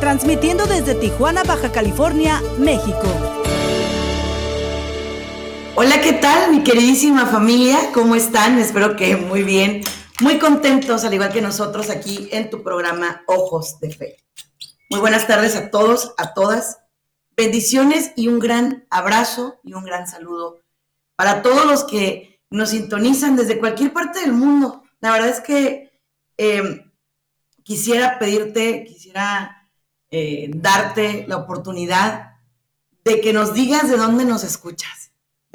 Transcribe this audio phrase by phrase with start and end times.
[0.00, 3.06] transmitiendo desde Tijuana, Baja California, México.
[5.74, 7.78] Hola, ¿qué tal mi queridísima familia?
[7.92, 8.58] ¿Cómo están?
[8.58, 9.82] Espero que muy bien,
[10.20, 14.16] muy contentos, al igual que nosotros aquí en tu programa Ojos de Fe.
[14.90, 16.78] Muy buenas tardes a todos, a todas.
[17.36, 20.62] Bendiciones y un gran abrazo y un gran saludo
[21.16, 24.82] para todos los que nos sintonizan desde cualquier parte del mundo.
[25.00, 26.00] La verdad es que
[26.38, 26.86] eh,
[27.62, 29.55] quisiera pedirte, quisiera
[30.10, 32.36] eh, darte la oportunidad
[33.04, 35.06] de que nos digas de dónde nos escuchas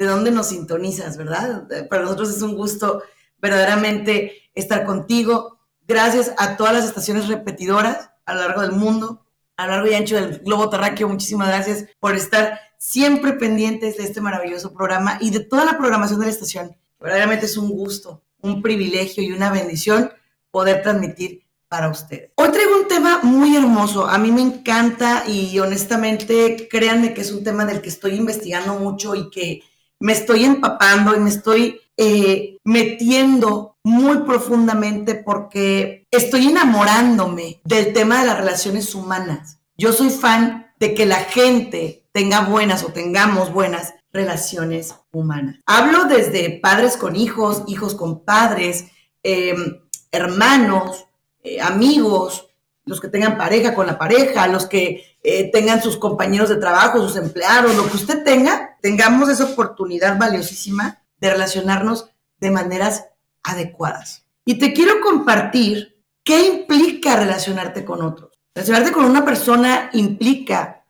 [0.02, 1.66] de dónde nos sintonizas, ¿verdad?
[1.88, 3.02] Para nosotros es un gusto
[3.38, 5.60] verdaderamente estar contigo.
[5.86, 9.24] Gracias a todas las estaciones repetidoras a lo largo del mundo,
[9.56, 11.08] a lo largo y ancho del globo terráqueo.
[11.08, 16.20] Muchísimas gracias por estar siempre pendientes de este maravilloso programa y de toda la programación
[16.20, 16.76] de la estación.
[17.00, 20.12] Verdaderamente es un gusto, un privilegio y una bendición
[20.50, 21.41] poder transmitir
[21.72, 22.32] para ustedes.
[22.34, 27.32] Hoy traigo un tema muy hermoso, a mí me encanta y honestamente créanme que es
[27.32, 29.62] un tema del que estoy investigando mucho y que
[29.98, 38.20] me estoy empapando y me estoy eh, metiendo muy profundamente porque estoy enamorándome del tema
[38.20, 39.58] de las relaciones humanas.
[39.74, 45.56] Yo soy fan de que la gente tenga buenas o tengamos buenas relaciones humanas.
[45.64, 48.88] Hablo desde padres con hijos, hijos con padres,
[49.22, 49.78] em,
[50.10, 51.06] hermanos,
[51.42, 52.48] eh, amigos,
[52.84, 57.00] los que tengan pareja con la pareja, los que eh, tengan sus compañeros de trabajo,
[57.00, 63.06] sus empleados, lo que usted tenga, tengamos esa oportunidad valiosísima de relacionarnos de maneras
[63.42, 64.24] adecuadas.
[64.44, 68.32] Y te quiero compartir qué implica relacionarte con otros.
[68.54, 70.84] Relacionarte con una persona implica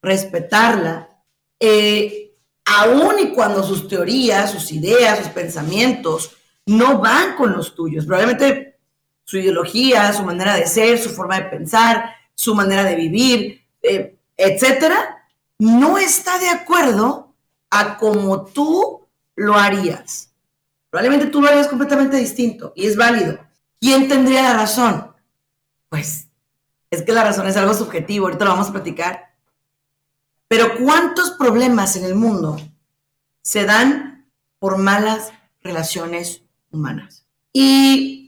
[0.00, 1.08] respetarla,
[1.60, 8.06] eh, aun y cuando sus teorías, sus ideas, sus pensamientos no van con los tuyos.
[8.06, 8.71] Probablemente
[9.24, 14.16] su ideología, su manera de ser, su forma de pensar, su manera de vivir, eh,
[14.36, 15.28] etcétera,
[15.58, 17.34] no está de acuerdo
[17.70, 19.06] a como tú
[19.36, 20.30] lo harías.
[20.90, 23.38] Probablemente tú lo harías completamente distinto y es válido.
[23.80, 25.12] ¿Quién tendría la razón?
[25.88, 26.28] Pues
[26.90, 29.34] es que la razón es algo subjetivo, ahorita lo vamos a platicar.
[30.48, 32.60] Pero ¿cuántos problemas en el mundo
[33.42, 35.32] se dan por malas
[35.62, 37.24] relaciones humanas?
[37.54, 38.21] Y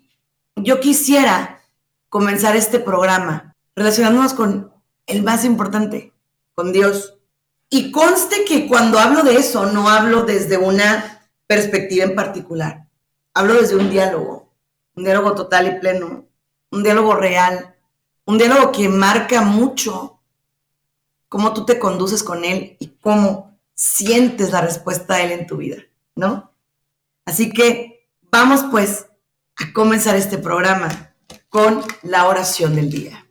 [0.56, 1.62] yo quisiera
[2.08, 4.72] comenzar este programa relacionándonos con
[5.06, 6.12] el más importante,
[6.54, 7.18] con Dios.
[7.70, 12.86] Y conste que cuando hablo de eso no hablo desde una perspectiva en particular,
[13.34, 14.52] hablo desde un diálogo,
[14.94, 16.26] un diálogo total y pleno,
[16.70, 17.74] un diálogo real,
[18.26, 20.20] un diálogo que marca mucho
[21.28, 25.56] cómo tú te conduces con Él y cómo sientes la respuesta de Él en tu
[25.56, 25.82] vida,
[26.14, 26.52] ¿no?
[27.24, 29.06] Así que vamos pues
[29.56, 31.12] a comenzar este programa
[31.48, 33.24] con la oración del día.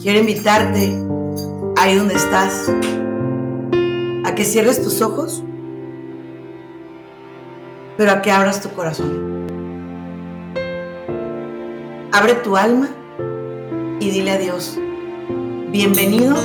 [0.00, 0.96] Quiero invitarte
[1.76, 2.72] ahí donde estás
[4.24, 5.42] a que cierres tus ojos,
[7.98, 9.46] pero a que abras tu corazón.
[12.12, 12.88] Abre tu alma
[14.00, 14.78] y dile a Dios,
[15.70, 16.36] bienvenido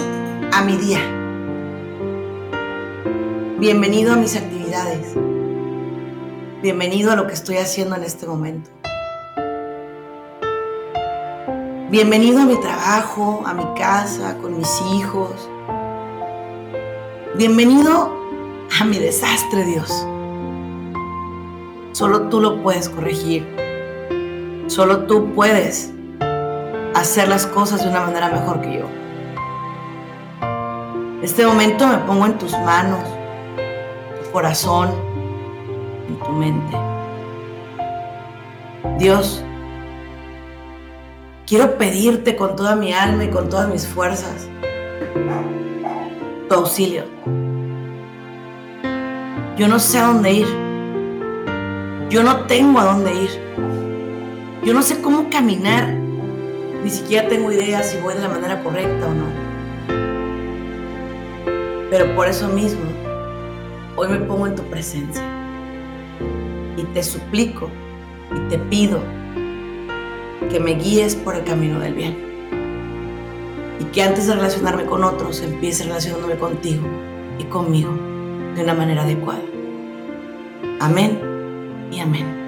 [0.52, 1.23] a mi día.
[3.60, 5.14] Bienvenido a mis actividades.
[6.64, 8.72] Bienvenido a lo que estoy haciendo en este momento.
[11.92, 15.50] Bienvenido a mi trabajo, a mi casa, con mis hijos.
[17.36, 18.12] Bienvenido
[18.82, 19.90] a mi desastre, Dios.
[21.92, 23.48] Solo tú lo puedes corregir.
[24.66, 25.92] Solo tú puedes
[26.96, 28.88] hacer las cosas de una manera mejor que yo.
[31.22, 33.13] Este momento me pongo en tus manos
[34.34, 34.90] corazón,
[36.10, 36.78] en tu mente.
[38.98, 39.44] Dios,
[41.46, 44.50] quiero pedirte con toda mi alma y con todas mis fuerzas
[46.50, 47.04] tu auxilio.
[49.56, 50.48] Yo no sé a dónde ir.
[52.10, 53.30] Yo no tengo a dónde ir.
[54.66, 55.94] Yo no sé cómo caminar.
[56.84, 59.26] Ni siquiera tengo idea si voy de la manera correcta o no.
[61.90, 62.93] Pero por eso mismo
[63.96, 65.24] Hoy me pongo en tu presencia
[66.76, 67.70] y te suplico
[68.36, 69.00] y te pido
[70.50, 72.18] que me guíes por el camino del bien.
[73.80, 76.84] Y que antes de relacionarme con otros, empiece relacionándome contigo
[77.38, 77.92] y conmigo
[78.56, 79.44] de una manera adecuada.
[80.80, 81.20] Amén
[81.92, 82.44] y amén.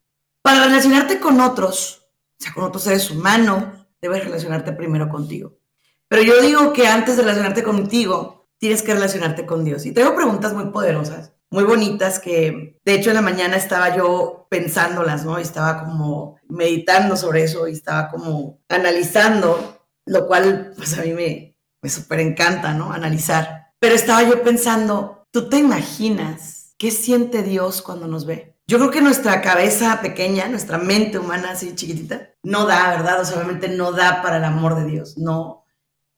[0.42, 2.04] Para relacionarte con otros,
[2.38, 3.64] o sea, con otros seres humanos,
[4.00, 5.58] debes relacionarte primero contigo.
[6.06, 9.84] Pero yo digo que antes de relacionarte contigo, tienes que relacionarte con Dios.
[9.84, 14.46] Y tengo preguntas muy poderosas muy bonitas que de hecho en la mañana estaba yo
[14.50, 15.38] pensándolas, ¿no?
[15.38, 21.12] Y estaba como meditando sobre eso y estaba como analizando, lo cual pues a mí
[21.12, 22.92] me, me súper encanta, ¿no?
[22.92, 23.72] Analizar.
[23.78, 28.56] Pero estaba yo pensando, ¿tú te imaginas qué siente Dios cuando nos ve?
[28.66, 33.20] Yo creo que nuestra cabeza pequeña, nuestra mente humana así chiquitita, no da, ¿verdad?
[33.20, 35.64] O sea, obviamente no da para el amor de Dios, no,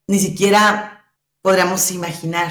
[0.08, 2.50] ni siquiera podríamos imaginar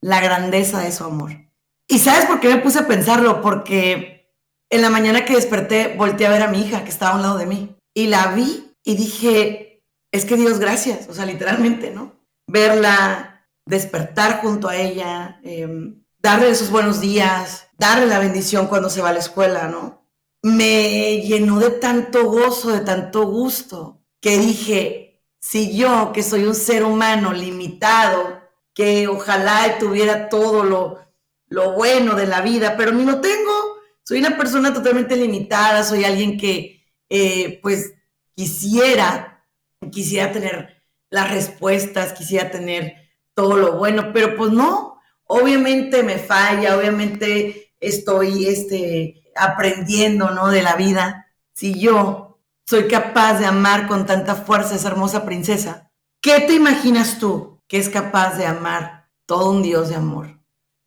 [0.00, 1.47] la grandeza de su amor.
[1.88, 3.40] ¿Y sabes por qué me puse a pensarlo?
[3.40, 4.30] Porque
[4.70, 7.22] en la mañana que desperté, volteé a ver a mi hija que estaba a un
[7.22, 9.82] lado de mí y la vi y dije,
[10.12, 12.20] es que Dios gracias, o sea, literalmente, ¿no?
[12.46, 19.00] Verla, despertar junto a ella, em, darle esos buenos días, darle la bendición cuando se
[19.00, 20.06] va a la escuela, ¿no?
[20.42, 26.54] Me llenó de tanto gozo, de tanto gusto, que dije, si yo, que soy un
[26.54, 28.40] ser humano limitado,
[28.74, 30.98] que ojalá tuviera todo lo,
[31.48, 33.78] lo bueno de la vida, pero ni lo tengo.
[34.02, 37.94] Soy una persona totalmente limitada, soy alguien que eh, pues
[38.34, 39.44] quisiera,
[39.90, 42.94] quisiera tener las respuestas, quisiera tener
[43.34, 50.48] todo lo bueno, pero pues no, obviamente me falla, obviamente estoy este, aprendiendo, ¿no?
[50.48, 51.26] De la vida.
[51.52, 55.90] Si yo soy capaz de amar con tanta fuerza a esa hermosa princesa,
[56.20, 60.37] ¿qué te imaginas tú que es capaz de amar todo un Dios de amor?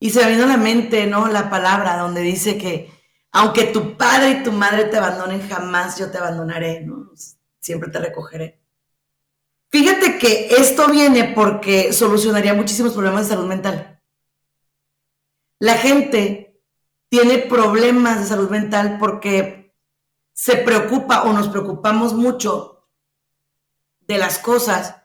[0.04, 1.28] Y se me vino a la mente, ¿no?
[1.28, 2.92] La palabra donde dice que
[3.32, 7.12] aunque tu padre y tu madre te abandonen, jamás yo te abandonaré, ¿no?
[7.60, 8.60] Siempre te recogeré.
[9.70, 14.02] Fíjate que esto viene porque solucionaría muchísimos problemas de salud mental.
[15.60, 16.60] La gente
[17.08, 19.76] tiene problemas de salud mental porque
[20.34, 22.88] se preocupa o nos preocupamos mucho
[24.00, 24.96] de las cosas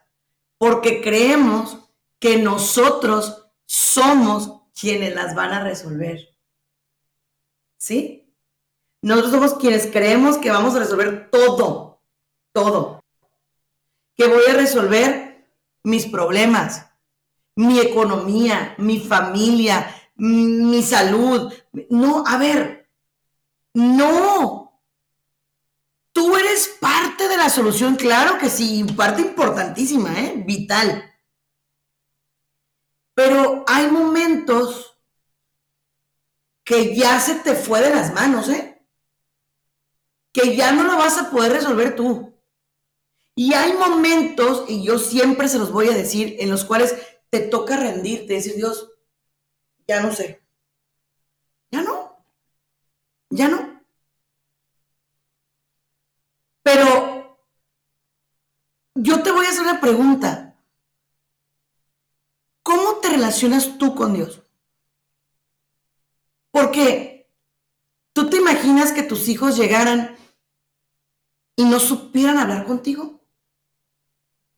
[0.57, 6.19] porque creemos que nosotros somos quienes las van a resolver.
[7.77, 8.33] ¿Sí?
[9.01, 12.01] Nosotros somos quienes creemos que vamos a resolver todo,
[12.51, 13.03] todo.
[14.15, 15.47] Que voy a resolver
[15.83, 16.87] mis problemas,
[17.55, 21.53] mi economía, mi familia, mi salud.
[21.89, 22.89] No, a ver,
[23.73, 24.81] no.
[26.11, 30.43] Tú eres parte de la solución, claro que sí, parte importantísima, ¿eh?
[30.45, 31.03] vital.
[33.17, 34.95] Pero hay momentos
[36.63, 38.85] que ya se te fue de las manos, ¿eh?
[40.31, 42.39] Que ya no lo vas a poder resolver tú.
[43.33, 46.95] Y hay momentos, y yo siempre se los voy a decir, en los cuales
[47.31, 48.91] te toca rendirte, decir, Dios,
[49.87, 50.43] ya no sé.
[51.71, 52.23] Ya no.
[53.31, 53.81] Ya no.
[56.61, 57.39] Pero
[58.93, 60.46] yo te voy a hacer una pregunta.
[63.17, 64.43] ¿Cómo te relacionas tú con Dios?
[66.51, 67.31] Porque
[68.13, 70.15] tú te imaginas que tus hijos llegaran
[71.55, 73.25] y no supieran hablar contigo.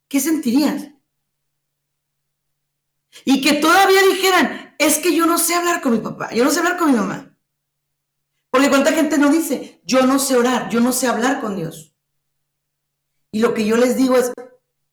[0.09, 0.89] ¿Qué sentirías?
[3.23, 6.51] Y que todavía dijeran, es que yo no sé hablar con mi papá, yo no
[6.51, 7.37] sé hablar con mi mamá.
[8.49, 11.95] Porque cuánta gente no dice, yo no sé orar, yo no sé hablar con Dios.
[13.31, 14.33] Y lo que yo les digo es,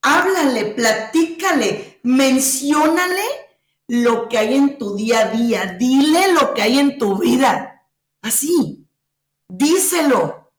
[0.02, 3.45] háblale, platícale, menciónale
[3.88, 7.86] lo que hay en tu día a día, dile lo que hay en tu vida.
[8.22, 8.88] Así,
[9.48, 10.52] díselo,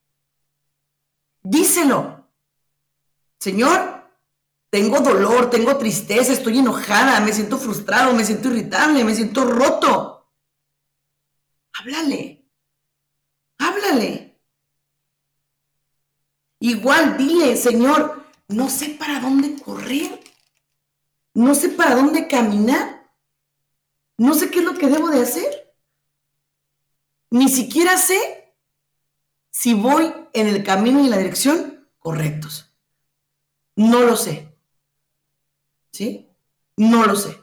[1.42, 2.30] díselo.
[3.40, 4.10] Señor,
[4.70, 10.32] tengo dolor, tengo tristeza, estoy enojada, me siento frustrado, me siento irritable, me siento roto.
[11.74, 12.50] Háblale,
[13.60, 14.42] háblale.
[16.60, 20.28] Igual dile, Señor, no sé para dónde correr
[21.38, 22.97] no sé para dónde caminar,
[24.18, 25.76] no sé qué es lo que debo de hacer,
[27.30, 28.56] ni siquiera sé
[29.52, 32.74] si voy en el camino y en la dirección correctos.
[33.76, 34.56] No lo sé.
[35.92, 36.30] ¿Sí?
[36.78, 37.38] No lo sé.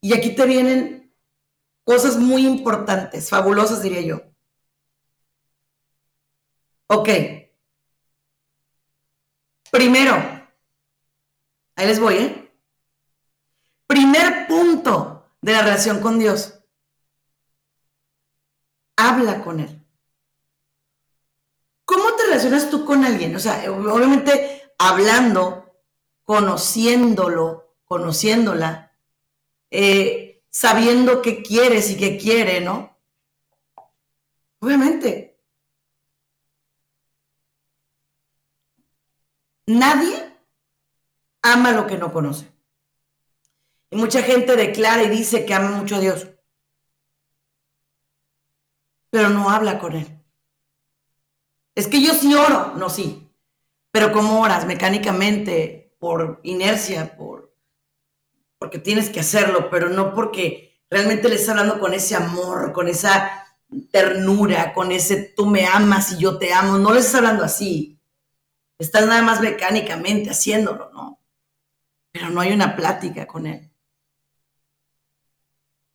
[0.00, 1.12] Y aquí te vienen
[1.84, 4.20] cosas muy importantes, fabulosas, diría yo.
[6.88, 7.08] Ok.
[9.70, 10.14] Primero,
[11.76, 12.45] ahí les voy, ¿eh?
[13.86, 16.54] Primer punto de la relación con Dios.
[18.96, 19.82] Habla con Él.
[21.84, 23.36] ¿Cómo te relacionas tú con alguien?
[23.36, 25.72] O sea, obviamente hablando,
[26.24, 28.92] conociéndolo, conociéndola,
[29.70, 32.96] eh, sabiendo qué quieres y qué quiere, ¿no?
[34.58, 35.38] Obviamente.
[39.66, 40.32] Nadie
[41.42, 42.55] ama lo que no conoce.
[43.90, 46.28] Y mucha gente declara y dice que ama mucho a Dios,
[49.10, 50.06] pero no habla con Él.
[51.74, 53.30] Es que yo sí oro, no sí,
[53.90, 57.54] pero como oras mecánicamente, por inercia, por
[58.58, 62.88] porque tienes que hacerlo, pero no porque realmente le estás hablando con ese amor, con
[62.88, 63.46] esa
[63.90, 66.78] ternura, con ese tú me amas y yo te amo.
[66.78, 68.00] No le estás hablando así.
[68.78, 71.20] Estás nada más mecánicamente haciéndolo, ¿no?
[72.12, 73.70] Pero no hay una plática con él.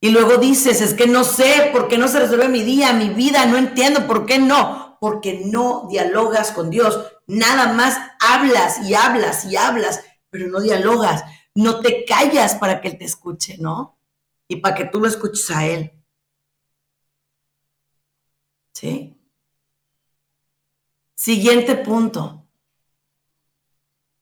[0.01, 3.10] Y luego dices, es que no sé por qué no se resuelve mi día, mi
[3.10, 4.98] vida, no entiendo por qué no.
[5.00, 7.00] Porque no dialogas con Dios.
[7.25, 11.24] Nada más hablas y hablas y hablas, pero no dialogas
[11.55, 13.98] no te callas para que Él te escuche, ¿no?
[14.48, 15.91] Y para que tú lo escuches a Él.
[18.74, 19.15] ¿Sí?
[21.15, 22.48] Siguiente punto.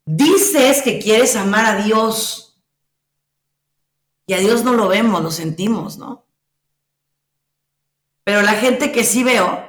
[0.05, 2.48] Dices que quieres amar a Dios.
[4.29, 6.27] Y a Dios no lo vemos, lo sentimos, ¿no?
[8.23, 9.65] Pero la gente que sí veo,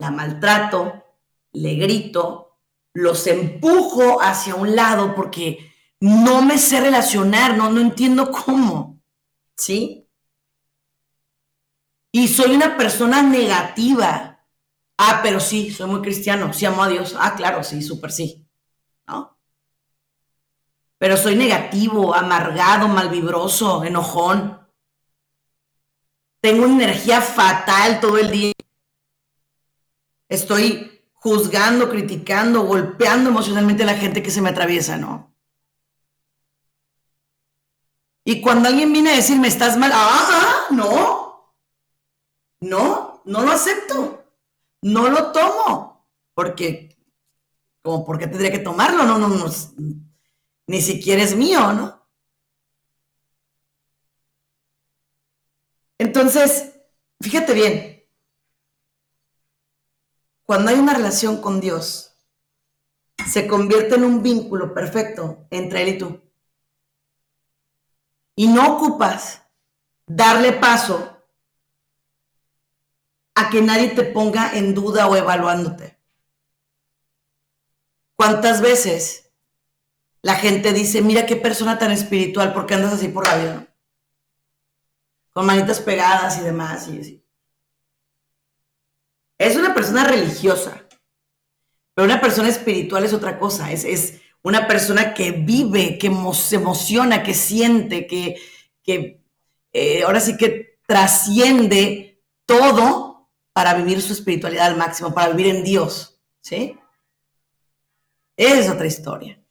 [0.00, 1.04] la maltrato,
[1.52, 2.58] le grito,
[2.92, 9.00] los empujo hacia un lado porque no me sé relacionar, no, no entiendo cómo,
[9.56, 10.08] ¿sí?
[12.10, 14.44] Y soy una persona negativa.
[14.98, 17.14] Ah, pero sí, soy muy cristiano, sí amo a Dios.
[17.16, 18.43] Ah, claro, sí, súper sí.
[21.04, 24.66] Pero soy negativo, amargado, malvibroso, enojón.
[26.40, 28.52] Tengo una energía fatal todo el día.
[30.30, 35.36] Estoy juzgando, criticando, golpeando emocionalmente a la gente que se me atraviesa, ¿no?
[38.24, 41.54] Y cuando alguien viene a decirme, estás mal, ah, ah, no,
[42.60, 44.24] no, no lo acepto,
[44.80, 46.96] no lo tomo, porque,
[47.82, 49.04] como, ¿por qué tendría que tomarlo?
[49.04, 49.50] No, no, no,
[50.66, 52.06] ni siquiera es mío, ¿no?
[55.98, 56.72] Entonces,
[57.20, 58.04] fíjate bien,
[60.44, 62.16] cuando hay una relación con Dios,
[63.30, 66.24] se convierte en un vínculo perfecto entre Él y tú
[68.36, 69.42] y no ocupas
[70.06, 71.22] darle paso
[73.34, 75.98] a que nadie te ponga en duda o evaluándote.
[78.16, 79.23] ¿Cuántas veces
[80.24, 83.68] la gente dice, mira qué persona tan espiritual, ¿por qué andas así por la vida?
[85.34, 86.88] Con manitas pegadas y demás.
[89.36, 90.88] Es una persona religiosa,
[91.92, 97.22] pero una persona espiritual es otra cosa, es, una persona que vive, que se emociona,
[97.22, 99.20] que siente, que,
[99.74, 105.64] eh, ahora sí que trasciende todo para vivir su espiritualidad al máximo, para vivir en
[105.64, 106.78] Dios, ¿sí?
[108.38, 109.43] Es otra historia.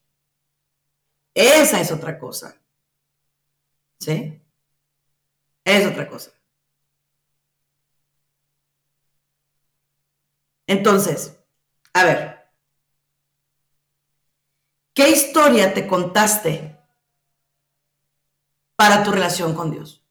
[1.35, 2.55] Esa es otra cosa.
[3.99, 4.39] ¿Sí?
[5.65, 6.31] Es otra cosa.
[10.67, 11.37] Entonces,
[11.93, 12.43] a ver,
[14.95, 16.77] ¿Qué historia te contaste
[18.75, 20.03] para tu relación con Dios?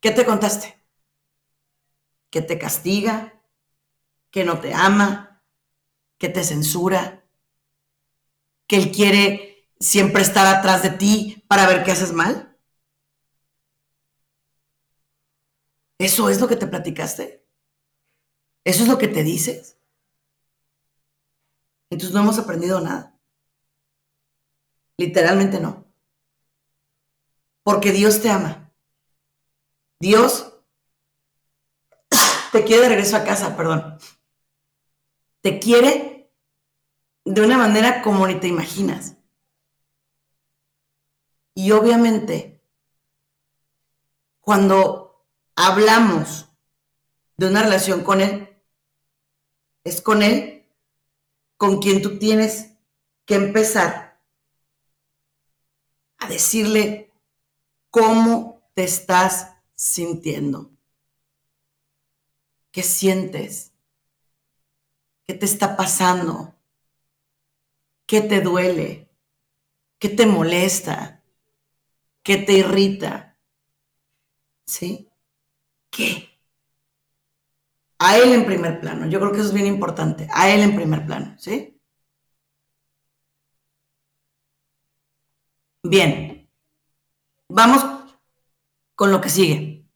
[0.00, 0.76] ¿Qué te contaste?
[2.30, 3.42] ¿Que te castiga?
[4.30, 5.42] ¿Que no te ama?
[6.18, 7.19] ¿Que te censura?
[8.70, 12.56] ¿Que Él quiere siempre estar atrás de ti para ver qué haces mal?
[15.98, 17.44] ¿Eso es lo que te platicaste?
[18.62, 19.76] ¿Eso es lo que te dices?
[21.90, 23.18] Entonces no hemos aprendido nada.
[24.98, 25.92] Literalmente no.
[27.64, 28.72] Porque Dios te ama.
[29.98, 30.54] Dios
[32.52, 33.98] te quiere de regreso a casa, perdón.
[35.40, 36.19] Te quiere
[37.24, 39.16] de una manera como ni te imaginas.
[41.54, 42.62] Y obviamente,
[44.40, 46.48] cuando hablamos
[47.36, 48.48] de una relación con Él,
[49.84, 50.66] es con Él
[51.56, 52.72] con quien tú tienes
[53.26, 54.18] que empezar
[56.16, 57.12] a decirle
[57.90, 60.70] cómo te estás sintiendo.
[62.70, 63.72] ¿Qué sientes?
[65.26, 66.54] ¿Qué te está pasando?
[68.10, 69.08] ¿Qué te duele?
[70.00, 71.22] ¿Qué te molesta?
[72.24, 73.38] ¿Qué te irrita?
[74.66, 75.08] ¿Sí?
[75.90, 76.28] ¿Qué?
[78.00, 79.06] A él en primer plano.
[79.06, 80.26] Yo creo que eso es bien importante.
[80.34, 81.80] A él en primer plano, ¿sí?
[85.84, 86.50] Bien.
[87.48, 88.16] Vamos
[88.96, 89.86] con lo que sigue.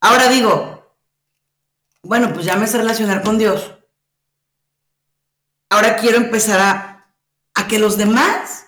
[0.00, 0.96] Ahora digo,
[2.04, 3.81] bueno, pues ya me sé relacionar con Dios.
[5.72, 6.60] Ahora quiero empezar
[7.54, 8.66] a, que los demás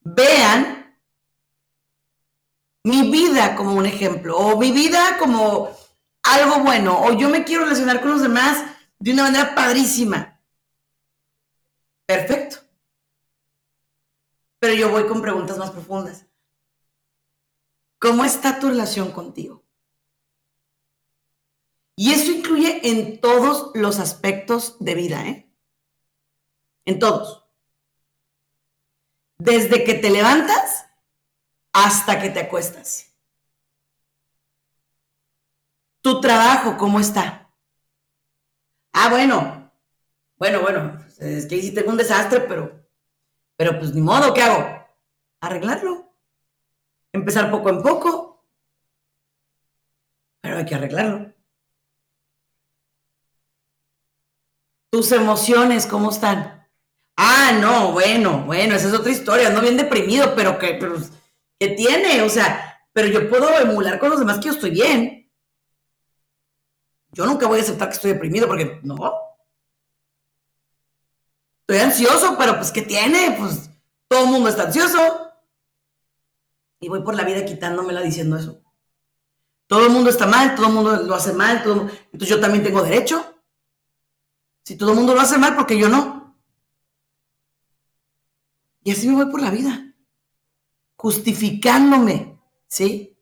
[0.00, 0.94] vean
[2.84, 5.74] mi vida como un ejemplo, o mi vida como
[6.22, 8.62] algo bueno, o yo me quiero relacionar con los demás
[8.98, 10.38] de una manera padrísima.
[12.04, 12.58] Perfecto.
[14.58, 16.26] Pero yo voy con preguntas más profundas.
[17.98, 19.64] ¿Cómo está tu relación contigo?
[21.96, 25.47] Y eso incluye en todos los aspectos de vida, ¿eh?
[26.88, 27.44] En todos.
[29.36, 30.86] Desde que te levantas
[31.70, 33.14] hasta que te acuestas.
[36.00, 37.52] ¿Tu trabajo cómo está?
[38.94, 39.70] Ah, bueno.
[40.38, 40.98] Bueno, bueno.
[41.18, 42.88] Es que sí tengo un desastre, pero,
[43.54, 44.88] pero pues ni modo, ¿qué hago?
[45.42, 46.10] Arreglarlo.
[47.12, 48.46] Empezar poco en poco.
[50.40, 51.34] Pero hay que arreglarlo.
[54.88, 56.57] ¿Tus emociones cómo están?
[57.20, 59.50] Ah, no, bueno, bueno, esa es otra historia.
[59.50, 60.94] No bien deprimido, pero que, pero,
[61.58, 62.22] ¿qué tiene?
[62.22, 65.28] O sea, pero yo puedo emular con los demás que yo estoy bien.
[67.10, 68.94] Yo nunca voy a aceptar que estoy deprimido porque no.
[71.62, 73.34] Estoy ansioso, pero pues ¿qué tiene?
[73.36, 73.68] Pues
[74.06, 75.32] todo el mundo está ansioso.
[76.78, 78.62] Y voy por la vida quitándomela diciendo eso.
[79.66, 81.90] Todo el mundo está mal, todo el mundo lo hace mal, todo...
[82.12, 83.42] entonces yo también tengo derecho.
[84.62, 86.27] Si todo el mundo lo hace mal, porque yo no?
[88.88, 89.94] Y así me voy por la vida,
[90.96, 93.18] justificándome, ¿sí?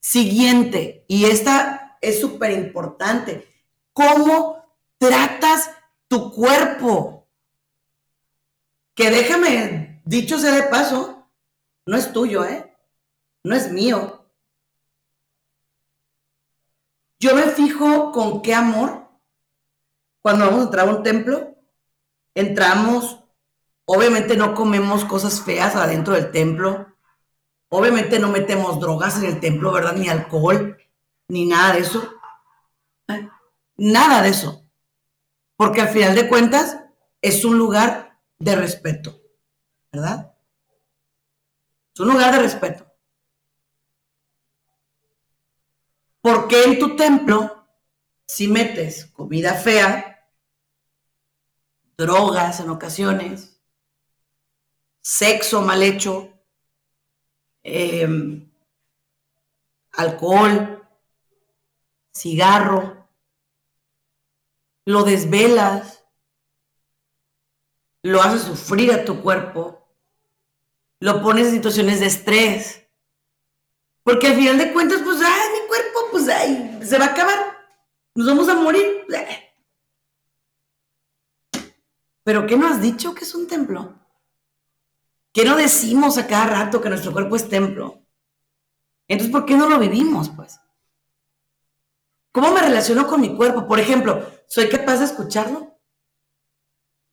[0.00, 3.46] Siguiente, y esta es súper importante.
[3.92, 5.70] ¿Cómo tratas
[6.08, 7.28] tu cuerpo?
[8.94, 11.30] Que déjame, dicho sea de paso,
[11.84, 12.74] no es tuyo, ¿eh?
[13.44, 14.26] No es mío.
[17.18, 19.10] Yo me fijo con qué amor,
[20.22, 21.54] cuando vamos a entrar a un templo,
[22.34, 23.19] entramos,
[23.92, 26.94] obviamente no comemos cosas feas adentro del templo,
[27.70, 29.96] obviamente no metemos drogas en el templo, ¿verdad?
[29.96, 30.78] Ni alcohol,
[31.26, 32.14] ni nada de eso.
[33.76, 34.64] Nada de eso.
[35.56, 36.78] Porque al final de cuentas
[37.20, 39.20] es un lugar de respeto,
[39.90, 40.36] ¿verdad?
[41.92, 42.86] Es un lugar de respeto.
[46.20, 47.66] Porque en tu templo,
[48.24, 50.28] si metes comida fea,
[51.96, 53.49] drogas en ocasiones,
[55.00, 56.32] sexo mal hecho,
[57.62, 58.50] em,
[59.92, 60.86] alcohol,
[62.12, 63.08] cigarro,
[64.84, 66.04] lo desvelas,
[68.02, 69.86] lo haces sufrir a tu cuerpo,
[71.00, 72.86] lo pones en situaciones de estrés,
[74.02, 76.24] porque al final de cuentas, pues, ay, mi cuerpo, pues,
[76.88, 77.58] se va a acabar,
[78.14, 79.00] nos vamos a morir.
[82.22, 83.94] Pero ¿qué no has dicho que es un templo?
[85.32, 88.02] ¿Qué no decimos a cada rato que nuestro cuerpo es templo?
[89.06, 90.60] Entonces, ¿por qué no lo vivimos, pues?
[92.32, 93.66] ¿Cómo me relaciono con mi cuerpo?
[93.66, 95.78] Por ejemplo, ¿soy capaz de escucharlo?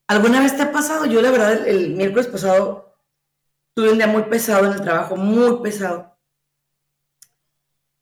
[0.08, 1.06] ¿Alguna vez te ha pasado?
[1.06, 2.96] Yo la verdad el, miércoles pasado
[3.74, 6.18] tuve un día muy pesado en el trabajo, muy pesado.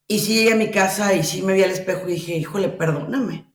[0.08, 2.70] Y sí llegué a mi casa y sí me vi al espejo y dije, híjole,
[2.70, 3.52] perdóname.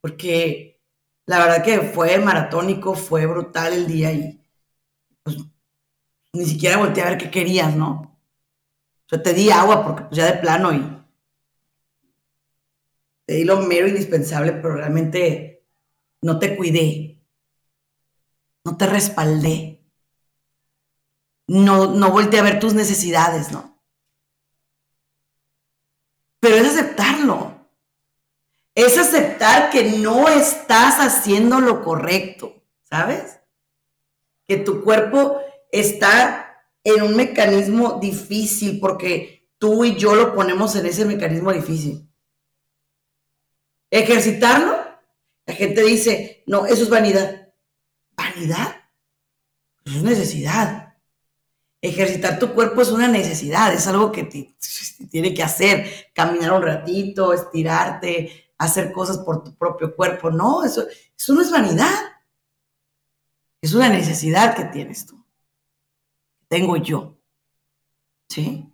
[0.00, 0.80] Porque
[1.26, 4.40] la verdad que fue maratónico, fue brutal el día y
[5.22, 5.36] pues
[6.32, 8.18] ni siquiera volteé a ver qué querías, ¿no?
[9.08, 11.02] Yo te di agua porque pues ya de plano y
[13.26, 15.66] te di lo mero indispensable, pero realmente
[16.22, 17.20] no te cuidé,
[18.64, 19.84] no te respaldé,
[21.46, 23.72] no, no volteé a ver tus necesidades, ¿no?
[26.40, 27.52] Pero es aceptarlo.
[28.74, 33.38] Es aceptar que no estás haciendo lo correcto, ¿sabes?
[34.46, 35.40] Que tu cuerpo
[35.72, 42.08] está en un mecanismo difícil porque tú y yo lo ponemos en ese mecanismo difícil
[43.92, 44.78] ejercitarlo
[45.46, 47.48] La gente dice, no, eso es vanidad.
[48.16, 48.76] ¿Vanidad?
[49.84, 50.94] Es necesidad.
[51.80, 54.56] Ejercitar tu cuerpo es una necesidad, es algo que te,
[55.10, 56.10] tiene que hacer.
[56.14, 60.30] Caminar un ratito, estirarte, hacer cosas por tu propio cuerpo.
[60.30, 60.86] No, eso,
[61.18, 61.92] eso no es vanidad.
[63.60, 65.21] Es una necesidad que tienes tú.
[66.52, 67.16] Tengo yo.
[68.28, 68.70] ¿Sí?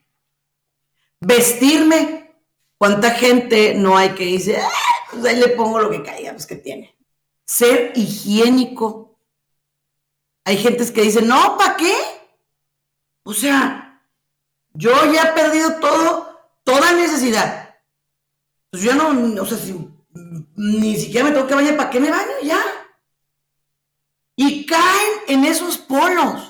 [1.21, 2.35] Vestirme.
[2.77, 4.69] ¿Cuánta gente no hay que dice, ah,
[5.13, 6.99] pues ahí le pongo lo que caiga, pues que tiene?
[7.45, 9.21] Ser higiénico.
[10.45, 11.95] Hay gentes que dicen, no, ¿para qué?
[13.23, 14.03] O sea,
[14.73, 17.77] yo ya he perdido todo, toda necesidad.
[18.71, 19.89] Pues yo no, o sea, si
[20.57, 22.41] ni siquiera me tengo que bañar, ¿para qué me baño?
[22.43, 22.61] Ya.
[24.35, 26.48] Y caen en esos polos.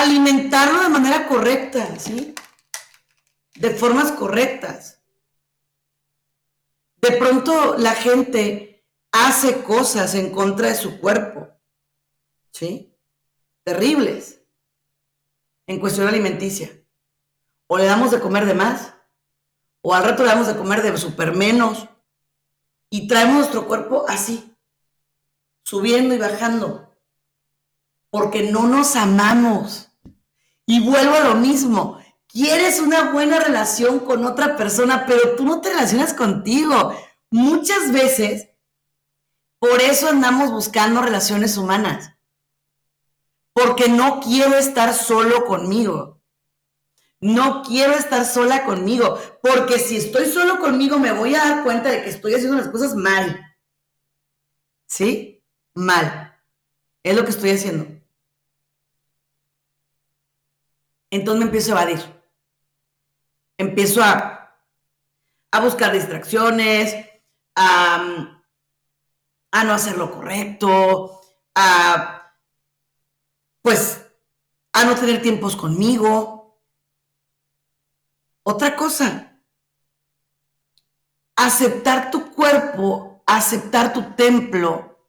[0.00, 2.34] Alimentarlo de manera correcta, ¿sí?
[3.54, 5.00] De formas correctas.
[6.96, 11.48] De pronto la gente hace cosas en contra de su cuerpo,
[12.50, 12.96] ¿sí?
[13.62, 14.40] Terribles
[15.66, 16.70] en cuestión alimenticia.
[17.66, 18.94] O le damos de comer de más,
[19.80, 21.88] o al rato le damos de comer de super menos,
[22.90, 24.56] y traemos nuestro cuerpo así,
[25.62, 26.93] subiendo y bajando
[28.14, 29.90] porque no nos amamos.
[30.66, 31.98] Y vuelvo a lo mismo,
[32.28, 36.96] quieres una buena relación con otra persona, pero tú no te relacionas contigo.
[37.32, 38.50] Muchas veces,
[39.58, 42.12] por eso andamos buscando relaciones humanas.
[43.52, 46.22] Porque no quiero estar solo conmigo.
[47.18, 49.18] No quiero estar sola conmigo.
[49.42, 52.68] Porque si estoy solo conmigo, me voy a dar cuenta de que estoy haciendo las
[52.68, 53.44] cosas mal.
[54.86, 55.42] ¿Sí?
[55.74, 56.40] Mal.
[57.02, 58.03] Es lo que estoy haciendo.
[61.14, 62.00] Entonces me empiezo a evadir.
[63.56, 64.58] Empiezo a,
[65.52, 66.92] a buscar distracciones,
[67.54, 68.40] a,
[69.52, 71.20] a no hacer lo correcto,
[71.54, 72.32] a
[73.62, 74.04] pues
[74.72, 76.60] a no tener tiempos conmigo.
[78.42, 79.40] Otra cosa,
[81.36, 85.08] aceptar tu cuerpo, aceptar tu templo,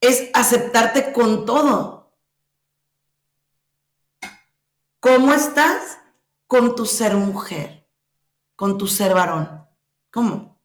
[0.00, 2.01] es aceptarte con todo.
[5.02, 5.98] ¿Cómo estás
[6.46, 7.90] con tu ser mujer,
[8.54, 9.66] con tu ser varón?
[10.12, 10.62] ¿Cómo?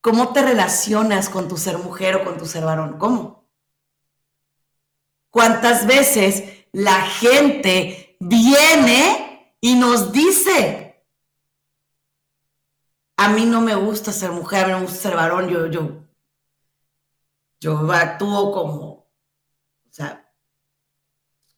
[0.00, 2.98] ¿Cómo te relacionas con tu ser mujer o con tu ser varón?
[2.98, 3.48] ¿Cómo?
[5.30, 11.06] ¿Cuántas veces la gente viene y nos dice,
[13.16, 16.02] a mí no me gusta ser mujer, a mí me gusta ser varón, yo, yo,
[17.60, 20.27] yo actúo como, o sea,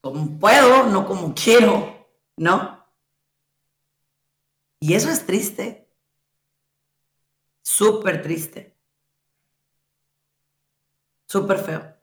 [0.00, 2.86] como puedo, no como quiero, ¿no?
[4.80, 5.88] Y eso es triste,
[7.62, 8.76] súper triste,
[11.26, 11.96] súper feo.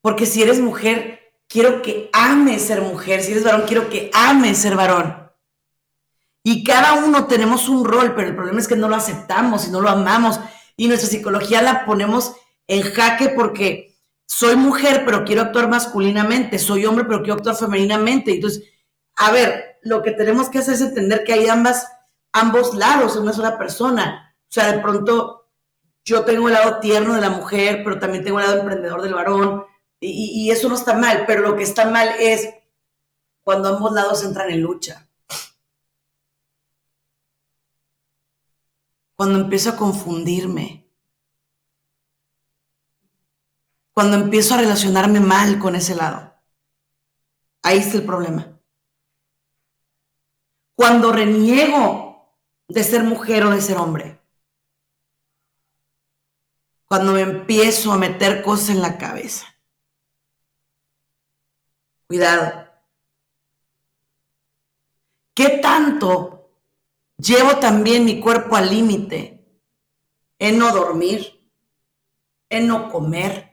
[0.00, 4.58] Porque si eres mujer, quiero que ames ser mujer, si eres varón, quiero que ames
[4.58, 5.28] ser varón.
[6.44, 9.70] Y cada uno tenemos un rol, pero el problema es que no lo aceptamos y
[9.70, 10.40] no lo amamos.
[10.76, 12.36] Y nuestra psicología la ponemos
[12.68, 13.87] en jaque porque
[14.28, 18.32] soy mujer, pero quiero actuar masculinamente, soy hombre, pero quiero actuar femeninamente.
[18.32, 18.62] Entonces,
[19.16, 23.32] a ver, lo que tenemos que hacer es entender que hay ambos lados en una
[23.32, 24.36] sola persona.
[24.42, 25.48] O sea, de pronto
[26.04, 29.14] yo tengo el lado tierno de la mujer, pero también tengo el lado emprendedor del
[29.14, 29.64] varón,
[29.98, 32.50] y, y eso no está mal, pero lo que está mal es
[33.42, 35.08] cuando ambos lados entran en lucha.
[39.16, 40.87] Cuando empiezo a confundirme
[43.98, 46.32] cuando empiezo a relacionarme mal con ese lado.
[47.64, 48.56] Ahí está el problema.
[50.76, 52.32] Cuando reniego
[52.68, 54.20] de ser mujer o de ser hombre.
[56.84, 59.48] Cuando me empiezo a meter cosas en la cabeza.
[62.06, 62.68] Cuidado.
[65.34, 66.52] ¿Qué tanto
[67.16, 69.44] llevo también mi cuerpo al límite
[70.38, 71.50] en no dormir,
[72.48, 73.47] en no comer,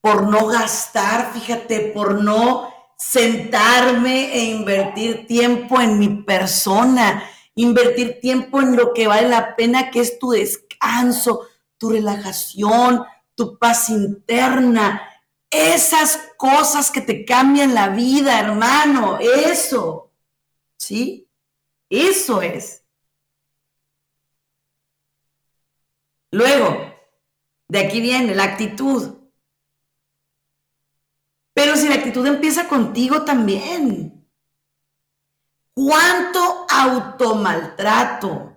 [0.00, 7.22] por no gastar, fíjate, por no sentarme e invertir tiempo en mi persona,
[7.54, 11.46] invertir tiempo en lo que vale la pena, que es tu descanso,
[11.78, 15.02] tu relajación, tu paz interna,
[15.50, 20.12] esas cosas que te cambian la vida, hermano, eso,
[20.76, 21.28] ¿sí?
[21.88, 22.84] Eso es.
[26.30, 26.94] Luego,
[27.68, 29.19] de aquí viene la actitud.
[31.60, 34.26] Pero si la actitud empieza contigo también.
[35.74, 38.56] ¿Cuánto automaltrato?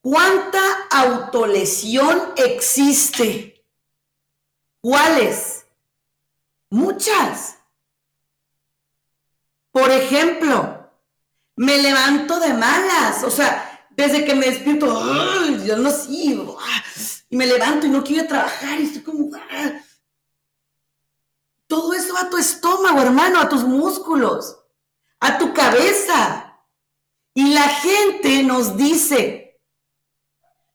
[0.00, 0.58] ¿Cuánta
[0.90, 3.64] autolesión existe?
[4.80, 5.64] ¿Cuáles?
[6.70, 7.58] Muchas.
[9.70, 10.90] Por ejemplo,
[11.54, 14.88] me levanto de malas, o sea, desde que me despierto,
[15.64, 16.58] yo no sigo,
[17.30, 19.30] y me levanto y no quiero trabajar y estoy como,
[21.66, 24.58] todo eso a tu estómago, hermano, a tus músculos,
[25.20, 26.62] a tu cabeza.
[27.34, 29.60] Y la gente nos dice,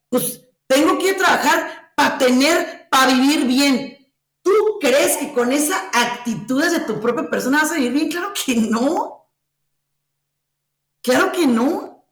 [0.10, 4.14] pues tengo que trabajar para tener, para vivir bien.
[4.44, 8.10] ¿Tú crees que con esa actitud de tu propia persona vas a vivir bien?
[8.10, 9.32] Claro que no.
[11.02, 12.06] Claro que no.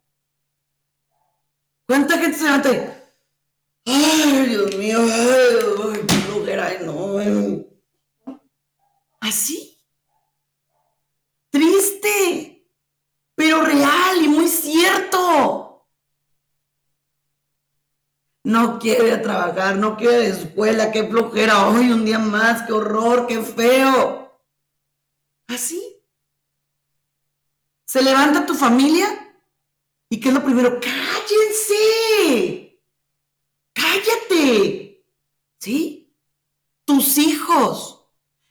[1.87, 2.99] ¿Cuánta gente se levanta
[3.85, 7.19] ay, Dios mío, ay, qué no.
[9.29, 9.79] Así.
[11.51, 12.67] Triste,
[13.35, 15.87] pero real y muy cierto.
[18.43, 18.79] No
[19.11, 24.41] a trabajar, no la escuela, qué flojera, hoy un día más, qué horror, qué feo.
[25.47, 25.79] Así.
[27.85, 29.07] Se levanta tu familia
[30.09, 30.79] y ¿qué es lo primero?
[30.79, 31.75] Cállense.
[33.73, 35.05] Cállate.
[35.59, 36.15] ¿Sí?
[36.83, 37.98] Tus hijos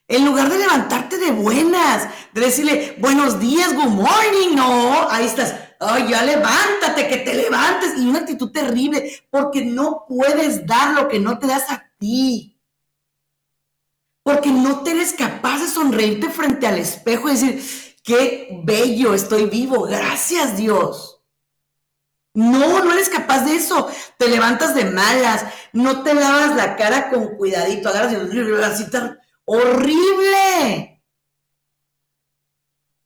[0.09, 5.55] en lugar de levantarte de buenas, de decirle buenos días, good morning, no, ahí estás,
[5.79, 11.09] ay, ya levántate, que te levantes, y una actitud terrible, porque no puedes dar lo
[11.09, 12.59] que no te das a ti.
[14.23, 17.63] Porque no te eres capaz de sonreírte frente al espejo y decir,
[18.03, 21.21] qué bello, estoy vivo, gracias Dios.
[22.33, 23.91] No, no eres capaz de eso.
[24.17, 28.99] Te levantas de malas, no te lavas la cara con cuidadito, agarras y así te
[29.49, 31.03] horrible.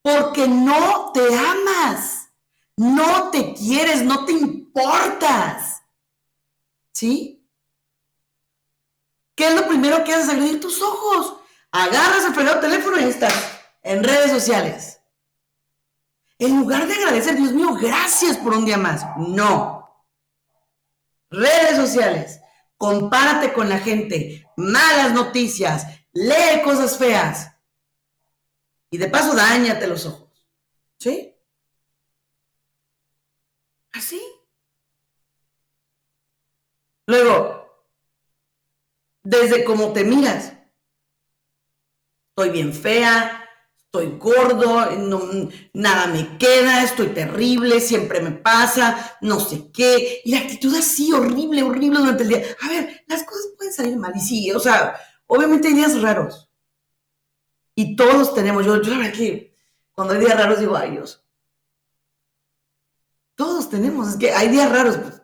[0.01, 2.29] Porque no te amas,
[2.75, 5.81] no te quieres, no te importas.
[6.91, 7.47] ¿Sí?
[9.35, 10.29] ¿Qué es lo primero que haces?
[10.29, 11.37] Agredir tus ojos.
[11.71, 13.33] Agarras el fregado teléfono y estás
[13.81, 14.99] en redes sociales.
[16.37, 19.05] En lugar de agradecer, Dios mío, gracias por un día más.
[19.17, 20.05] No.
[21.29, 22.41] Redes sociales.
[22.77, 24.45] Compárate con la gente.
[24.57, 27.51] Malas noticias lee cosas feas
[28.89, 30.29] y de paso dañate los ojos.
[30.97, 31.35] ¿Sí?
[33.91, 34.21] Así.
[37.05, 37.63] Luego,
[39.23, 40.53] desde cómo te miras,
[42.29, 43.49] estoy bien fea,
[43.85, 44.89] estoy gordo,
[45.73, 50.21] nada me queda, estoy terrible, siempre me pasa, no sé qué.
[50.23, 52.43] Y la actitud así, horrible, horrible durante el día.
[52.61, 54.95] A ver, las cosas pueden salir mal y sí, o sea,
[55.35, 56.47] Obviamente hay días raros.
[57.73, 59.57] Y todos tenemos, yo, yo que
[59.91, 61.03] cuando hay días raros digo, ay.
[63.33, 65.23] Todos tenemos, es que hay días raros, pues,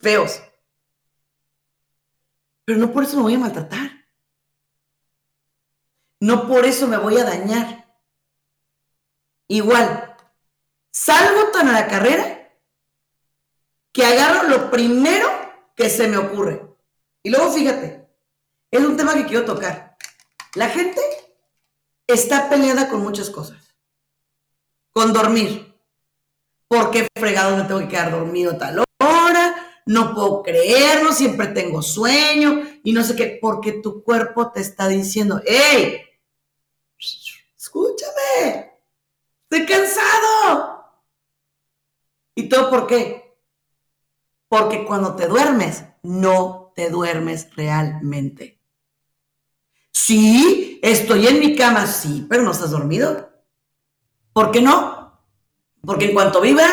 [0.00, 0.42] feos.
[2.64, 3.92] Pero no por eso me voy a maltratar.
[6.18, 7.96] No por eso me voy a dañar.
[9.46, 10.16] Igual,
[10.90, 12.58] salgo tan a la carrera
[13.92, 15.28] que agarro lo primero
[15.76, 16.76] que se me ocurre.
[17.22, 18.07] Y luego fíjate,
[18.70, 19.96] es un tema que quiero tocar.
[20.54, 21.00] La gente
[22.06, 23.74] está peleada con muchas cosas.
[24.92, 25.74] Con dormir.
[26.66, 29.54] ¿Por qué fregado me tengo que quedar dormido tal hora?
[29.86, 34.86] No puedo creerlo, siempre tengo sueño y no sé qué, porque tu cuerpo te está
[34.86, 36.02] diciendo, ¡Ey!
[37.56, 38.72] Escúchame,
[39.44, 40.84] estoy cansado.
[42.34, 43.38] ¿Y todo por qué?
[44.48, 48.57] Porque cuando te duermes, no te duermes realmente.
[50.00, 53.30] Sí, estoy en mi cama, sí, pero no estás dormido.
[54.32, 55.20] ¿Por qué no?
[55.84, 56.66] Porque en cuanto vibra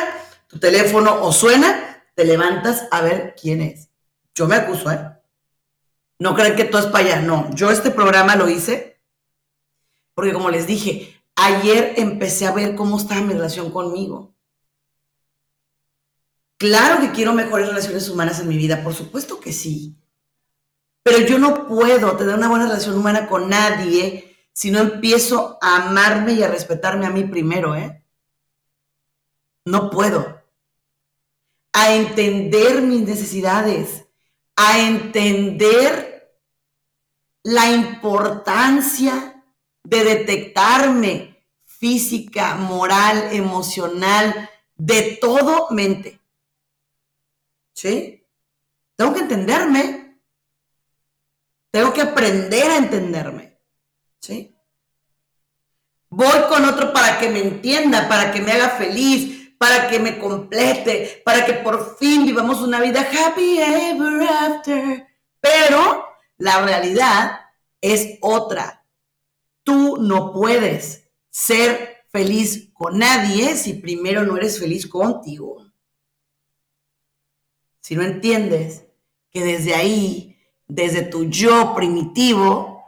[0.47, 3.89] tu teléfono o suena, te levantas a ver quién es.
[4.35, 4.99] Yo me acuso, ¿eh?
[6.19, 7.49] No crean que todo es para allá, no.
[7.55, 9.01] Yo este programa lo hice
[10.13, 14.35] porque como les dije, ayer empecé a ver cómo estaba mi relación conmigo.
[16.57, 19.97] Claro que quiero mejores relaciones humanas en mi vida, por supuesto que sí.
[21.05, 25.85] Pero yo no puedo tener una buena relación humana con nadie si no empiezo a
[25.85, 28.03] amarme y a respetarme a mí primero, ¿eh?
[29.65, 30.41] No puedo.
[31.73, 34.05] A entender mis necesidades,
[34.55, 36.39] a entender
[37.43, 39.43] la importancia
[39.83, 46.19] de detectarme física, moral, emocional, de todo mente.
[47.73, 48.25] ¿Sí?
[48.95, 50.04] Tengo que entenderme
[51.75, 53.59] tengo que aprender a entenderme.
[54.21, 54.55] ¿Sí?
[56.09, 60.17] Voy con otro para que me entienda, para que me haga feliz, para que me
[60.17, 65.05] complete, para que por fin vivamos una vida happy ever after.
[65.41, 66.05] Pero
[66.37, 67.41] la realidad
[67.81, 68.85] es otra.
[69.65, 75.69] Tú no puedes ser feliz con nadie si primero no eres feliz contigo.
[77.81, 78.85] Si no entiendes
[79.29, 80.34] que desde ahí,
[80.67, 82.83] desde tu yo primitivo,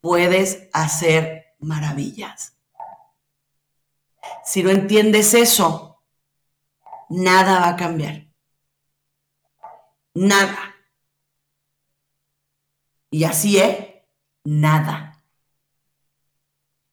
[0.00, 2.56] puedes hacer maravillas.
[4.44, 6.02] Si no entiendes eso,
[7.08, 8.26] nada va a cambiar.
[10.14, 10.74] Nada.
[13.10, 13.78] Y así es,
[14.44, 15.22] nada.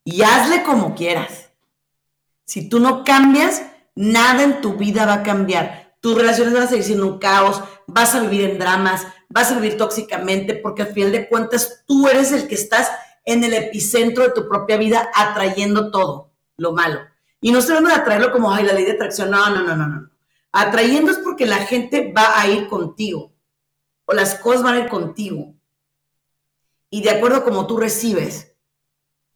[0.04, 1.52] Y hazle como quieras.
[2.46, 3.64] Si tú no cambias,
[3.96, 5.81] nada en tu vida va a cambiar.
[6.02, 9.56] Tus relaciones van a seguir siendo un caos, vas a vivir en dramas, vas a
[9.56, 12.92] vivir tóxicamente, porque al final de cuentas tú eres el que estás
[13.24, 17.00] en el epicentro de tu propia vida atrayendo todo lo malo.
[17.40, 19.76] Y no estoy hablando de atraerlo como, ay, la ley de atracción, no, no, no,
[19.76, 20.10] no, no.
[20.52, 23.32] Atrayendo es porque la gente va a ir contigo,
[24.06, 25.56] o las cosas van a ir contigo.
[26.90, 28.56] Y de acuerdo a como tú recibes,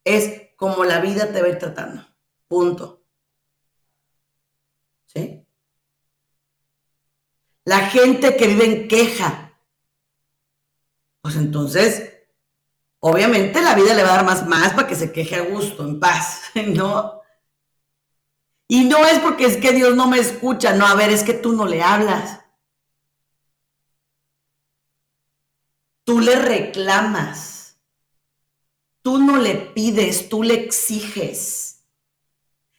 [0.03, 2.05] es como la vida te va a ir tratando.
[2.47, 3.03] Punto.
[5.05, 5.44] ¿Sí?
[7.65, 9.59] La gente que vive en queja,
[11.21, 12.15] pues entonces
[13.07, 15.83] Obviamente la vida le va a dar más, más para que se queje a gusto,
[15.85, 17.21] en paz, ¿no?
[18.67, 21.35] Y no es porque es que Dios no me escucha, no, a ver, es que
[21.35, 22.39] tú no le hablas.
[26.03, 27.77] Tú le reclamas.
[29.03, 31.74] Tú no le pides, tú le exiges.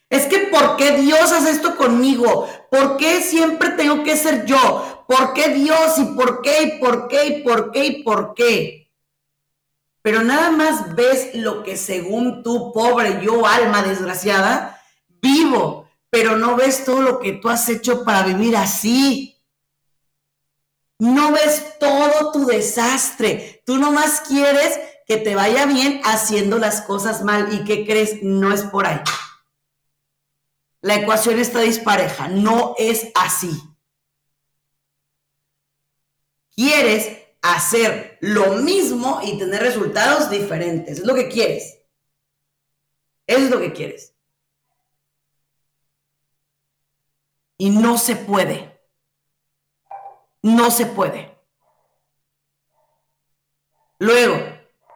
[0.08, 2.48] Es que ¿por qué Dios hace esto conmigo?
[2.70, 5.04] ¿Por qué siempre tengo que ser yo?
[5.08, 5.98] ¿Por qué Dios?
[5.98, 6.62] ¿Y por qué?
[6.62, 7.26] ¿Y por qué?
[7.26, 7.84] ¿Y por qué?
[7.86, 8.86] ¿Y por qué?
[10.06, 14.80] pero nada más ves lo que según tú, pobre yo, alma desgraciada,
[15.20, 19.36] vivo, pero no ves todo lo que tú has hecho para vivir así.
[21.00, 23.64] No ves todo tu desastre.
[23.66, 27.52] Tú nomás quieres que te vaya bien haciendo las cosas mal.
[27.52, 28.22] ¿Y qué crees?
[28.22, 29.00] No es por ahí.
[30.86, 32.28] La ecuación está dispareja.
[32.28, 33.50] No es así.
[36.54, 41.00] Quieres hacer lo mismo y tener resultados diferentes.
[41.00, 41.80] Es lo que quieres.
[43.26, 44.14] Eso es lo que quieres.
[47.58, 48.80] Y no se puede.
[50.40, 51.36] No se puede.
[53.98, 54.36] Luego,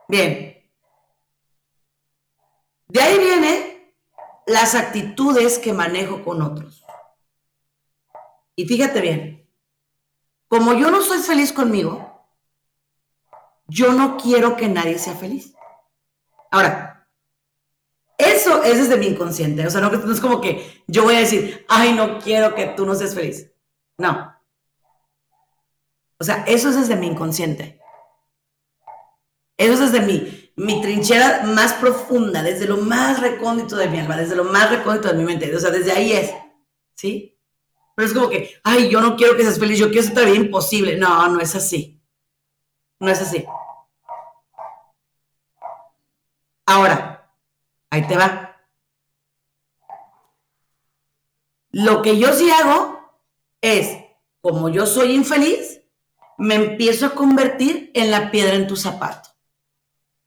[0.06, 0.70] bien.
[2.86, 3.69] De ahí vienen
[4.50, 6.84] las actitudes que manejo con otros.
[8.56, 9.48] Y fíjate bien,
[10.48, 12.26] como yo no soy feliz conmigo,
[13.68, 15.54] yo no quiero que nadie sea feliz.
[16.50, 17.08] Ahora,
[18.18, 19.64] eso es desde mi inconsciente.
[19.64, 22.66] O sea, no, no es como que yo voy a decir, ay, no quiero que
[22.66, 23.52] tú no seas feliz.
[23.98, 24.34] No.
[26.18, 27.80] O sea, eso es desde mi inconsciente.
[29.56, 34.14] Eso es desde mi, mi trinchera más profunda, desde lo más recóndito de mi alma,
[34.14, 35.54] desde lo más recóndito de mi mente.
[35.56, 36.34] O sea, desde ahí es.
[36.94, 37.38] ¿Sí?
[37.96, 40.34] Pero es como que, ay, yo no quiero que seas feliz, yo quiero ser todavía
[40.34, 40.98] imposible.
[40.98, 41.98] No, no es así.
[42.98, 43.42] No es así.
[46.66, 47.32] Ahora,
[47.88, 48.60] ahí te va.
[51.70, 52.98] Lo que yo sí hago
[53.62, 53.96] es,
[54.42, 55.80] como yo soy infeliz,
[56.36, 59.29] me empiezo a convertir en la piedra en tu zapato.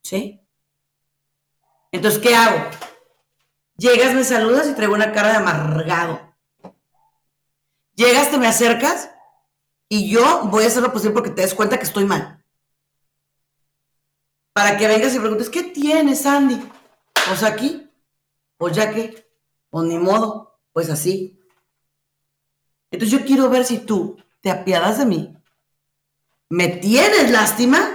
[0.03, 0.39] ¿Sí?
[1.91, 2.69] Entonces, ¿qué hago?
[3.77, 6.35] Llegas, me saludas y traigo una cara de amargado.
[7.95, 9.09] Llegas, te me acercas
[9.87, 12.43] y yo voy a hacer lo posible porque te des cuenta que estoy mal
[14.53, 16.61] para que vengas y preguntes, ¿qué tienes, Andy?
[17.27, 17.89] Pues aquí,
[18.57, 19.27] pues ya que,
[19.69, 21.39] pues ni modo, pues así.
[22.91, 25.35] Entonces yo quiero ver si tú te apiadas de mí,
[26.49, 27.92] me tienes lástima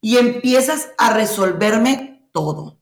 [0.00, 2.78] y empiezas a resolverme todo.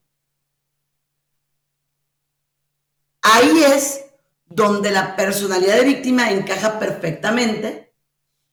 [3.23, 4.05] Ahí es
[4.47, 7.93] donde la personalidad de víctima encaja perfectamente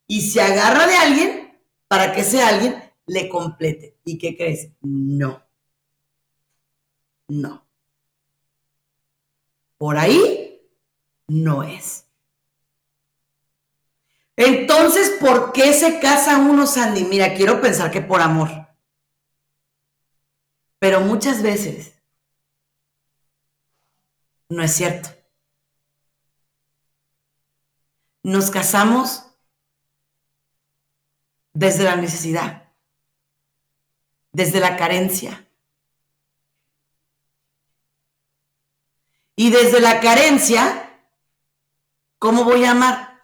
[0.07, 3.97] y se agarra de alguien para que ese alguien le complete.
[4.03, 4.72] ¿Y qué crees?
[4.82, 5.43] No.
[7.28, 7.66] No.
[9.78, 10.61] Por ahí
[11.28, 12.05] no es.
[14.86, 17.06] Entonces, ¿por qué se casa uno, Sandy?
[17.06, 18.68] Mira, quiero pensar que por amor.
[20.78, 22.00] Pero muchas veces
[24.48, 25.10] no es cierto.
[28.22, 29.26] Nos casamos
[31.54, 32.66] desde la necesidad
[34.34, 35.48] desde la carencia.
[39.36, 40.92] Y desde la carencia,
[42.20, 43.14] ¿cómo voy a amar?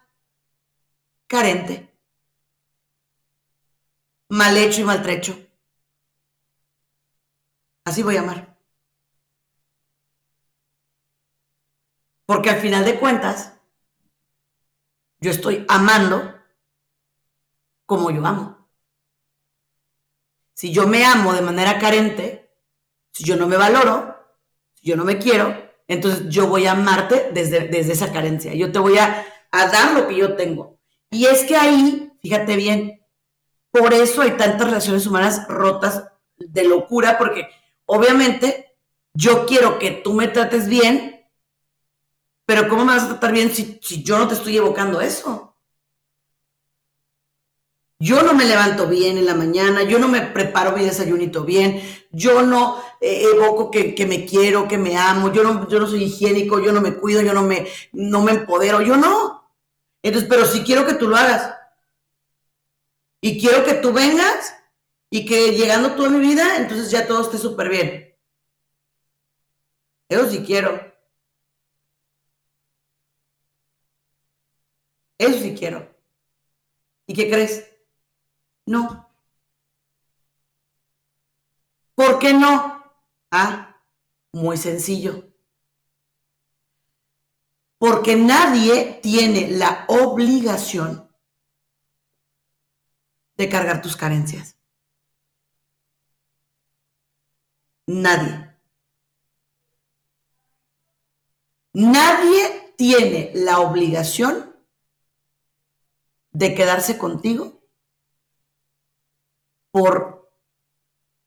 [1.31, 1.89] Carente.
[4.27, 5.33] Mal hecho y maltrecho.
[7.85, 8.57] Así voy a amar.
[12.25, 13.53] Porque al final de cuentas,
[15.21, 16.35] yo estoy amando
[17.85, 18.67] como yo amo.
[20.53, 22.51] Si yo me amo de manera carente,
[23.13, 24.17] si yo no me valoro,
[24.73, 25.55] si yo no me quiero,
[25.87, 28.53] entonces yo voy a amarte desde, desde esa carencia.
[28.53, 30.80] Yo te voy a, a dar lo que yo tengo.
[31.11, 33.05] Y es que ahí, fíjate bien,
[33.69, 36.05] por eso hay tantas relaciones humanas rotas
[36.37, 37.47] de locura, porque
[37.85, 38.75] obviamente
[39.13, 41.27] yo quiero que tú me trates bien,
[42.45, 45.51] pero ¿cómo me vas a tratar bien si, si yo no te estoy evocando eso?
[47.99, 51.83] Yo no me levanto bien en la mañana, yo no me preparo mi desayunito bien,
[52.11, 56.05] yo no eh, evoco que, me quiero, que me amo, yo no, yo no soy
[56.05, 59.40] higiénico, yo no me cuido, yo no me, no me empodero, yo no.
[60.03, 61.55] Entonces, pero si quiero que tú lo hagas.
[63.21, 64.55] Y quiero que tú vengas
[65.11, 68.15] y que llegando tú a mi vida, entonces ya todo esté súper bien.
[70.09, 70.91] Eso sí quiero.
[75.17, 75.87] Eso sí quiero.
[77.05, 77.71] ¿Y qué crees?
[78.65, 79.07] No.
[81.95, 82.83] ¿Por qué no?
[83.29, 83.81] Ah,
[84.33, 85.30] muy sencillo.
[87.81, 91.09] Porque nadie tiene la obligación
[93.33, 94.55] de cargar tus carencias.
[97.87, 98.55] Nadie.
[101.73, 104.55] Nadie tiene la obligación
[106.33, 107.63] de quedarse contigo
[109.71, 110.31] por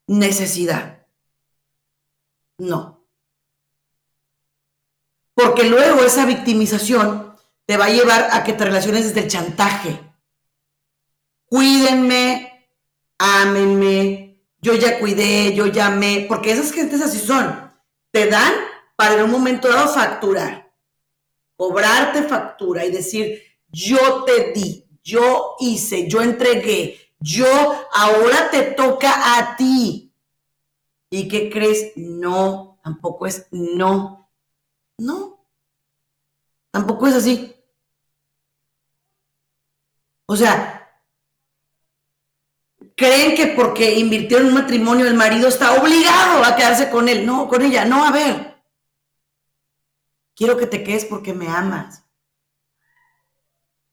[0.07, 1.05] necesidad.
[2.59, 2.94] No.
[5.35, 7.35] Porque luego esa victimización
[7.67, 10.01] te va a llevar a que te relaciones desde el chantaje.
[11.47, 12.69] Cuídenme,
[13.19, 17.73] ámenme, yo ya cuidé, yo llamé, porque esas gentes así son.
[18.11, 18.53] Te dan
[18.97, 20.73] para en un momento dado facturar,
[21.57, 27.47] cobrarte factura y decir, yo te di, yo hice, yo entregué, yo,
[27.93, 30.13] ahora te toca a ti.
[31.11, 31.93] ¿Y qué crees?
[31.97, 34.24] No, tampoco es no.
[34.99, 35.47] No,
[36.71, 37.55] tampoco es así.
[40.27, 40.85] O sea,
[42.97, 47.27] creen que porque invirtió en un matrimonio el marido está obligado a quedarse con él.
[47.27, 47.85] No, con ella.
[47.85, 48.63] No, a ver.
[50.35, 52.05] Quiero que te quedes porque me amas.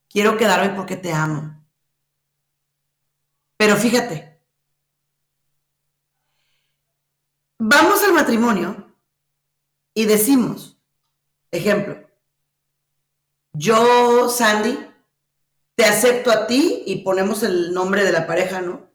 [0.09, 1.57] Quiero quedarme porque te amo.
[3.57, 4.41] Pero fíjate,
[7.59, 8.91] vamos al matrimonio
[9.93, 10.80] y decimos,
[11.51, 12.07] ejemplo,
[13.53, 14.87] yo, Sandy,
[15.75, 18.89] te acepto a ti y ponemos el nombre de la pareja, ¿no?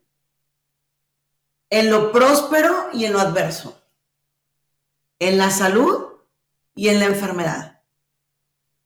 [1.69, 3.83] En lo próspero y en lo adverso,
[5.19, 6.15] en la salud
[6.75, 7.83] y en la enfermedad.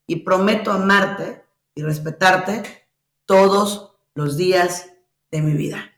[0.07, 1.45] Y prometo amarte
[1.75, 2.89] y respetarte
[3.27, 4.91] todos los días
[5.31, 5.93] de mi vida.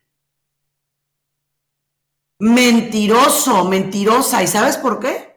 [2.39, 4.43] Mentiroso, mentirosa.
[4.43, 5.32] ¿Y sabes por qué?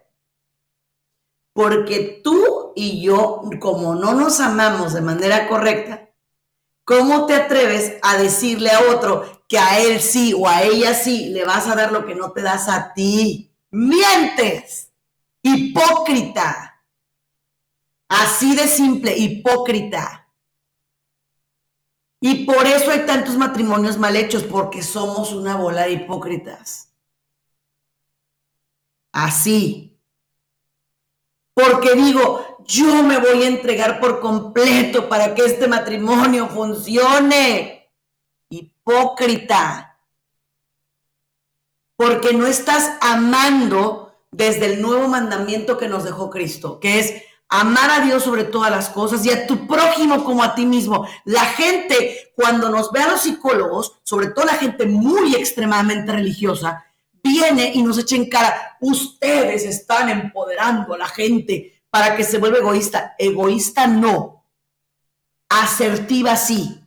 [1.55, 6.09] Porque tú y yo, como no nos amamos de manera correcta,
[6.83, 11.29] ¿cómo te atreves a decirle a otro que a él sí o a ella sí
[11.29, 13.55] le vas a dar lo que no te das a ti?
[13.71, 14.91] Mientes.
[15.41, 16.83] Hipócrita.
[18.09, 20.29] Así de simple, hipócrita.
[22.19, 26.91] Y por eso hay tantos matrimonios mal hechos, porque somos una bola de hipócritas.
[29.13, 29.94] Así.
[31.55, 37.89] Porque digo, yo me voy a entregar por completo para que este matrimonio funcione.
[38.49, 39.97] Hipócrita.
[41.95, 47.89] Porque no estás amando desde el nuevo mandamiento que nos dejó Cristo, que es amar
[47.89, 51.07] a Dios sobre todas las cosas y a tu prójimo como a ti mismo.
[51.23, 56.85] La gente, cuando nos ve a los psicólogos, sobre todo la gente muy extremadamente religiosa,
[57.25, 62.37] viene y nos echa en cara, ustedes están empoderando a la gente para que se
[62.37, 63.15] vuelva egoísta.
[63.17, 64.45] Egoísta no,
[65.49, 66.79] asertiva sí.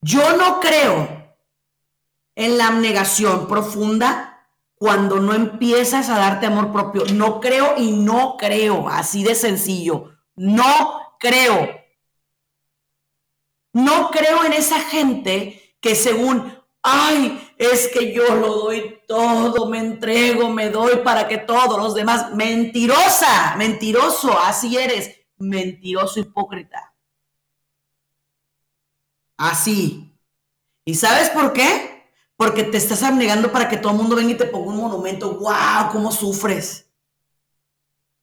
[0.00, 1.36] Yo no creo
[2.34, 7.04] en la abnegación profunda cuando no empiezas a darte amor propio.
[7.12, 10.12] No creo y no creo, así de sencillo.
[10.34, 11.68] No creo.
[13.72, 19.78] No creo en esa gente que según ay, es que yo lo doy todo, me
[19.78, 26.94] entrego, me doy para que todos los demás, mentirosa, mentiroso, así eres, mentiroso hipócrita.
[29.36, 30.14] Así.
[30.84, 32.04] ¿Y sabes por qué?
[32.36, 35.38] Porque te estás abnegando para que todo el mundo venga y te ponga un monumento.
[35.38, 35.90] ¡Wow!
[35.90, 36.86] ¿Cómo sufres?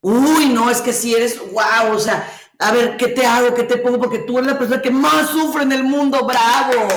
[0.01, 2.27] Uy, no, es que si eres, wow, o sea,
[2.59, 3.55] a ver, ¿qué te hago?
[3.55, 3.97] ¿Qué te pongo?
[3.97, 6.87] Porque tú eres la persona que más sufre en el mundo, bravo.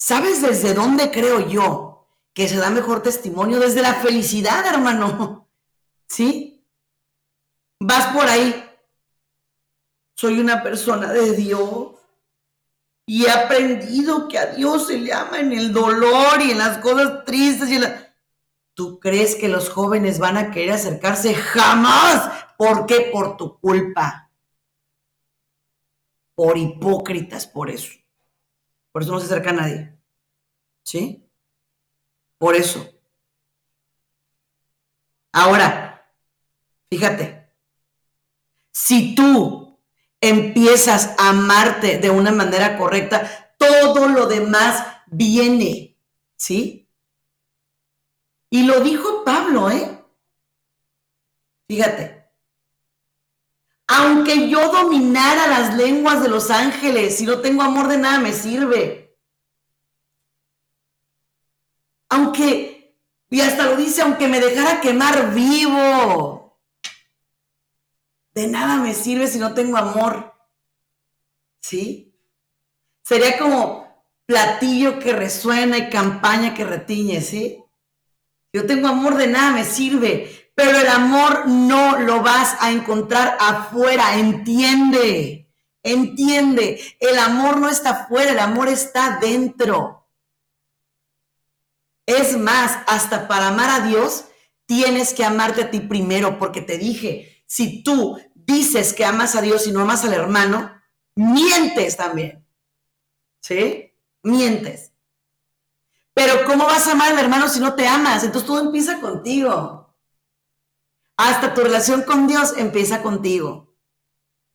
[0.00, 3.60] ¿Sabes desde dónde creo yo que se da mejor testimonio?
[3.60, 5.46] Desde la felicidad, hermano.
[6.08, 6.64] ¿Sí?
[7.78, 8.64] Vas por ahí.
[10.16, 11.96] Soy una persona de Dios.
[13.04, 16.78] Y he aprendido que a Dios se le ama en el dolor y en las
[16.78, 17.68] cosas tristes.
[18.72, 21.34] ¿Tú crees que los jóvenes van a querer acercarse?
[21.34, 22.46] Jamás.
[22.56, 23.10] ¿Por qué?
[23.12, 24.30] Por tu culpa.
[26.34, 27.99] Por hipócritas, por eso.
[28.92, 29.96] Por eso no se acerca a nadie.
[30.82, 31.24] ¿Sí?
[32.38, 32.88] Por eso.
[35.32, 36.10] Ahora,
[36.90, 37.52] fíjate,
[38.72, 39.78] si tú
[40.20, 45.96] empiezas a amarte de una manera correcta, todo lo demás viene,
[46.36, 46.88] ¿sí?
[48.50, 50.04] Y lo dijo Pablo, ¿eh?
[51.68, 52.19] Fíjate,
[53.92, 58.32] aunque yo dominara las lenguas de los ángeles, si no tengo amor de nada me
[58.32, 59.18] sirve.
[62.08, 62.96] Aunque,
[63.28, 66.56] y hasta lo dice, aunque me dejara quemar vivo,
[68.32, 70.34] de nada me sirve si no tengo amor.
[71.60, 72.14] ¿Sí?
[73.02, 77.60] Sería como platillo que resuena y campaña que retiñe, ¿sí?
[78.52, 80.49] Yo tengo amor de nada me sirve.
[80.62, 85.48] Pero el amor no lo vas a encontrar afuera, entiende,
[85.82, 86.78] entiende.
[87.00, 90.06] El amor no está afuera, el amor está dentro.
[92.04, 94.26] Es más, hasta para amar a Dios,
[94.66, 99.40] tienes que amarte a ti primero, porque te dije, si tú dices que amas a
[99.40, 100.78] Dios y no amas al hermano,
[101.14, 102.46] mientes también.
[103.40, 103.94] ¿Sí?
[104.22, 104.92] Mientes.
[106.12, 108.24] Pero ¿cómo vas a amar al hermano si no te amas?
[108.24, 109.79] Entonces todo empieza contigo.
[111.20, 113.76] Hasta tu relación con Dios empieza contigo.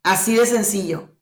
[0.02, 1.16] Así de sencillo.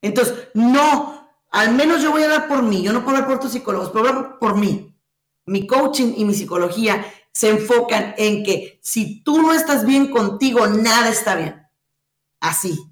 [0.00, 3.40] Entonces, no, al menos yo voy a dar por mí, yo no puedo hablar por
[3.40, 4.98] tus psicólogos, puedo hablar por mí.
[5.44, 10.66] Mi coaching y mi psicología se enfocan en que si tú no estás bien contigo,
[10.66, 11.68] nada está bien.
[12.40, 12.90] Así.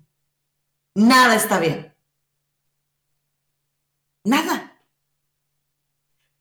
[0.95, 1.97] Nada está bien.
[4.25, 4.79] Nada.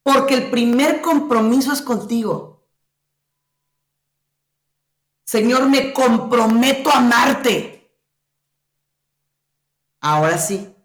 [0.04, 2.59] Porque el primer compromiso es contigo.
[5.30, 7.94] Señor, me comprometo a amarte.
[10.02, 10.76] Ahora sí.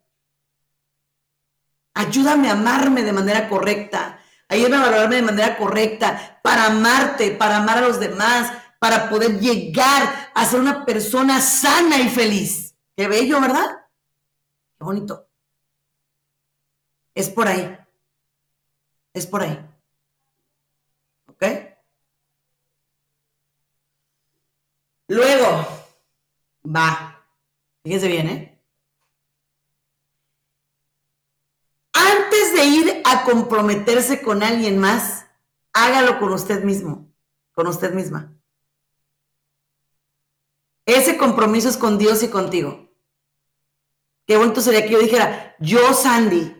[1.94, 4.20] Ayúdame a amarme de manera correcta.
[4.46, 9.40] Ayúdame a valorarme de manera correcta para amarte, para amar a los demás, para poder
[9.40, 12.76] llegar a ser una persona sana y feliz.
[12.94, 13.86] Qué bello, ¿verdad?
[14.76, 15.26] Qué bonito.
[17.14, 17.78] Es por ahí.
[19.14, 19.58] Es por ahí.
[21.28, 21.44] ¿Ok?
[25.08, 25.66] Luego,
[26.64, 27.24] va,
[27.82, 28.62] fíjese bien, ¿eh?
[31.92, 35.26] Antes de ir a comprometerse con alguien más,
[35.72, 37.12] hágalo con usted mismo,
[37.52, 38.32] con usted misma.
[40.86, 42.88] Ese compromiso es con Dios y contigo.
[44.26, 46.56] Qué bonito sería que yo dijera, yo, Sandy,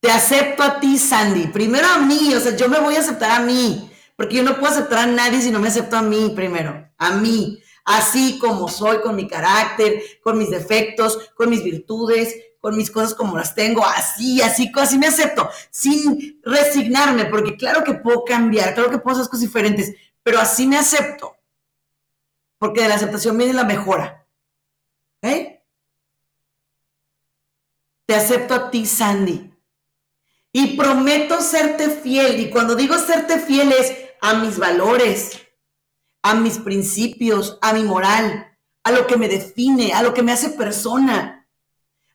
[0.00, 1.46] te acepto a ti, Sandy.
[1.46, 3.90] Primero a mí, o sea, yo me voy a aceptar a mí.
[4.16, 7.10] Porque yo no puedo aceptar a nadie si no me acepto a mí primero, a
[7.12, 12.90] mí, así como soy, con mi carácter, con mis defectos, con mis virtudes, con mis
[12.90, 18.24] cosas como las tengo, así, así, así me acepto, sin resignarme, porque claro que puedo
[18.24, 21.36] cambiar, claro que puedo hacer cosas diferentes, pero así me acepto,
[22.56, 24.26] porque de la aceptación viene la mejora.
[25.20, 25.62] ¿Eh?
[28.06, 29.50] Te acepto a ti, Sandy.
[30.52, 32.40] Y prometo serte fiel.
[32.40, 35.38] Y cuando digo serte fiel es a mis valores,
[36.22, 40.32] a mis principios, a mi moral, a lo que me define, a lo que me
[40.32, 41.46] hace persona.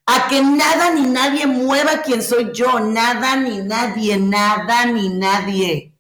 [0.08, 5.96] A que nada ni nadie mueva quien soy yo, nada ni nadie, nada ni nadie.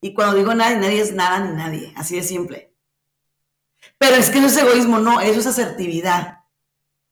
[0.00, 2.74] Y cuando digo nada ni nadie es nada ni nadie, así de simple.
[3.98, 6.44] Pero es que no es egoísmo, no, eso es asertividad.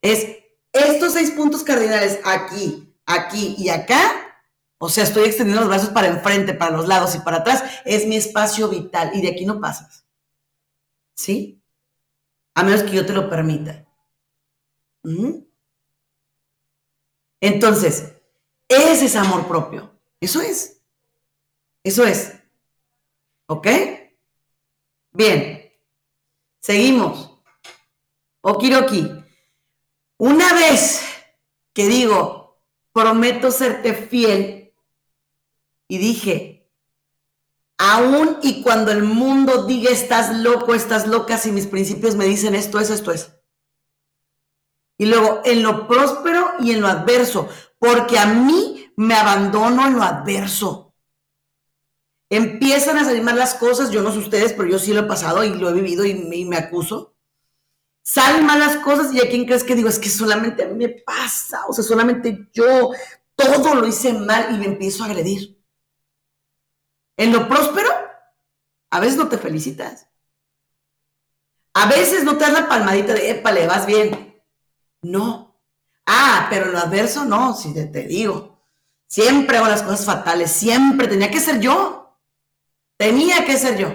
[0.02, 0.26] Es
[0.72, 4.25] estos seis puntos cardinales aquí, aquí y acá
[4.78, 7.64] o sea, estoy extendiendo los brazos para enfrente, para los lados y para atrás.
[7.84, 10.06] Es mi espacio vital y de aquí no pasas.
[11.14, 11.62] ¿Sí?
[12.54, 13.86] A menos que yo te lo permita.
[17.40, 18.12] Entonces,
[18.68, 19.98] ese es amor propio.
[20.20, 20.82] Eso es.
[21.82, 22.34] Eso es.
[23.46, 23.68] ¿Ok?
[25.12, 25.72] Bien.
[26.60, 27.40] Seguimos.
[28.42, 29.24] Okiroki.
[30.18, 31.02] Una vez
[31.72, 32.62] que digo,
[32.92, 34.65] prometo serte fiel,
[35.88, 36.70] y dije,
[37.78, 42.54] aún y cuando el mundo diga estás loco, estás loca, si mis principios me dicen
[42.54, 43.32] esto es, esto es.
[44.98, 49.94] Y luego, en lo próspero y en lo adverso, porque a mí me abandono en
[49.94, 50.94] lo adverso.
[52.28, 55.04] Empiezan a salir mal las cosas, yo no sé ustedes, pero yo sí lo he
[55.04, 57.14] pasado y lo he vivido y me, acuso.
[58.02, 60.74] Salen mal las cosas y a quién crees que digo, es que solamente a mí
[60.74, 62.90] me pasa, o sea, solamente yo
[63.34, 65.55] todo lo hice mal y me empiezo a agredir.
[67.16, 67.90] En lo próspero,
[68.90, 70.08] a veces no te felicitas.
[71.74, 74.42] A veces no te das la palmadita de, épale, vas bien.
[75.02, 75.60] No.
[76.06, 78.62] Ah, pero lo adverso no, si te, te digo.
[79.06, 82.18] Siempre hago las cosas fatales, siempre tenía que ser yo.
[82.96, 83.94] Tenía que ser yo.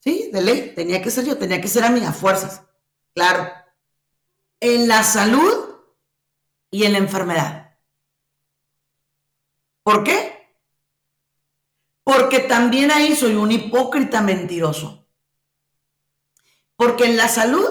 [0.00, 2.62] Sí, de ley, tenía que ser yo, tenía que ser a mí a fuerzas.
[3.14, 3.52] Claro.
[4.60, 5.76] En la salud
[6.70, 7.78] y en la enfermedad.
[9.82, 10.29] ¿Por qué?
[12.10, 15.06] Porque también ahí soy un hipócrita mentiroso.
[16.74, 17.68] Porque en la salud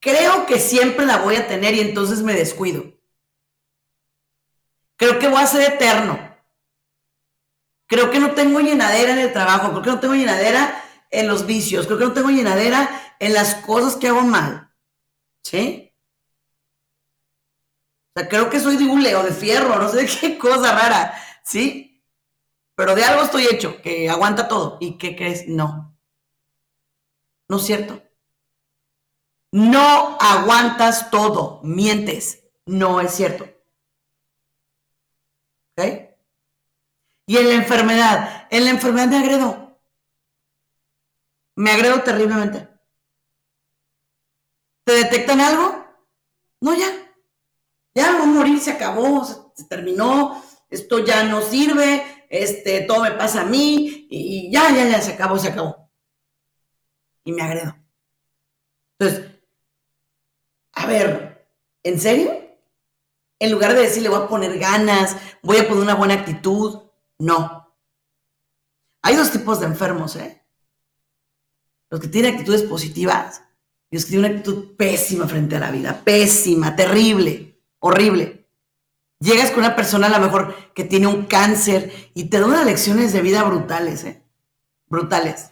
[0.00, 2.82] creo que siempre la voy a tener y entonces me descuido.
[4.96, 6.18] Creo que voy a ser eterno.
[7.86, 11.46] Creo que no tengo llenadera en el trabajo, creo que no tengo llenadera en los
[11.46, 14.74] vicios, creo que no tengo llenadera en las cosas que hago mal.
[15.44, 15.94] ¿Sí?
[18.12, 21.14] O sea, creo que soy de un leo de fierro, no sé qué cosa rara,
[21.44, 21.87] ¿sí?
[22.78, 24.78] Pero de algo estoy hecho, que aguanta todo.
[24.78, 25.48] ¿Y qué crees?
[25.48, 25.98] No.
[27.48, 28.00] No es cierto.
[29.50, 32.44] No aguantas todo, mientes.
[32.66, 33.48] No es cierto.
[35.76, 35.86] ¿Ok?
[37.26, 39.76] Y en la enfermedad, en la enfermedad me agredo.
[41.56, 42.68] Me agredo terriblemente.
[44.84, 45.84] ¿Te detectan algo?
[46.60, 46.86] No, ya.
[47.92, 53.12] Ya voy a morir, se acabó, se, terminó, esto ya no sirve, este, todo me
[53.12, 55.90] pasa a mí, y ya, ya, ya, se acabó, se acabó.
[57.24, 57.76] Y me agredo.
[58.98, 59.30] Entonces,
[60.72, 61.48] a ver,
[61.82, 62.32] ¿en serio?
[63.38, 66.82] En lugar de decirle voy a poner ganas, voy a poner una buena actitud,
[67.18, 67.76] no.
[69.02, 70.44] Hay dos tipos de enfermos, ¿eh?
[71.90, 73.42] Los que tienen actitudes positivas
[73.90, 78.37] y los que tienen una actitud pésima frente a la vida, pésima, terrible, horrible.
[79.20, 82.64] Llegas con una persona a lo mejor que tiene un cáncer y te da unas
[82.64, 84.22] lecciones de vida brutales, ¿eh?
[84.86, 85.50] Brutales.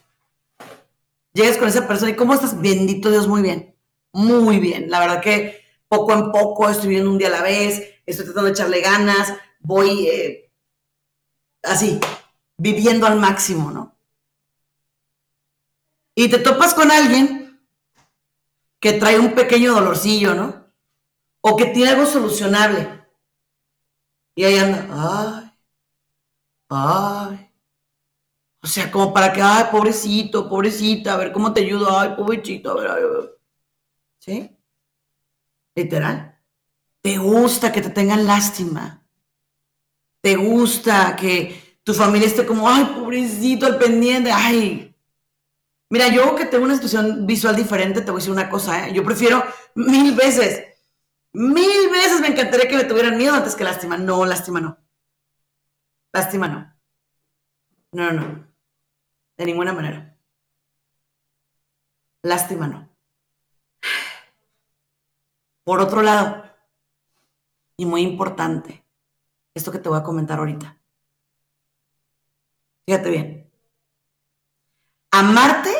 [1.33, 2.61] Llegas con esa persona y ¿cómo estás?
[2.61, 3.77] Bendito Dios, muy bien
[4.17, 4.91] muy bien.
[4.91, 8.47] La verdad que poco en poco estoy viviendo un día a la vez, estoy tratando
[8.47, 10.51] de echarle ganas, voy eh,
[11.63, 12.01] así,
[12.57, 13.95] viviendo al máximo, ¿no?
[16.15, 17.61] Y te topas con alguien
[18.81, 20.67] que trae un pequeño dolorcillo, ¿no?
[21.43, 23.06] O que tiene algo solucionable.
[24.37, 25.51] Y ahí anda, ay,
[26.69, 27.51] ay.
[28.63, 32.71] O sea, como para que, ay, pobrecito, pobrecita, a ver cómo te ayudo, ay, pobrecito,
[32.73, 33.39] a ver, a ver.
[34.19, 34.57] ¿Sí?
[35.75, 36.39] Literal.
[37.01, 39.03] Te gusta que te tengan lástima.
[40.21, 44.95] Te gusta que tu familia esté como, ay, pobrecito, al pendiente, ay.
[45.89, 48.93] Mira, yo que tengo una situación visual diferente, te voy a decir una cosa, ¿eh?
[48.93, 49.43] Yo prefiero
[49.77, 50.76] mil veces,
[51.37, 53.99] mil veces me encantaría que me tuvieran miedo antes que lástima.
[53.99, 54.79] No, lástima no.
[56.13, 56.75] Lástima no.
[57.93, 58.49] No, no, no.
[59.37, 60.17] De ninguna manera.
[62.23, 62.89] Lástima no.
[65.63, 66.45] Por otro lado,
[67.77, 68.85] y muy importante,
[69.53, 70.81] esto que te voy a comentar ahorita.
[72.87, 73.51] Fíjate bien.
[75.11, 75.75] Amarte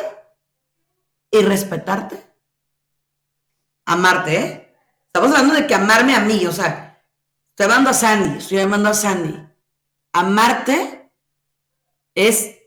[1.31, 2.31] y respetarte.
[3.85, 4.66] Amarte, ¿eh?
[5.07, 7.03] Estamos hablando de que amarme a mí, o sea,
[7.49, 9.47] estoy amando a Sandy, estoy amando a Sandy.
[10.13, 11.11] Amarte
[12.13, 12.57] es,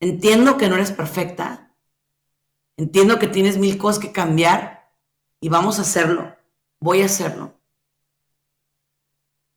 [0.00, 1.74] entiendo que no eres perfecta,
[2.76, 4.80] entiendo que tienes mil cosas que cambiar,
[5.40, 6.36] y vamos a hacerlo,
[6.78, 7.54] voy a hacerlo.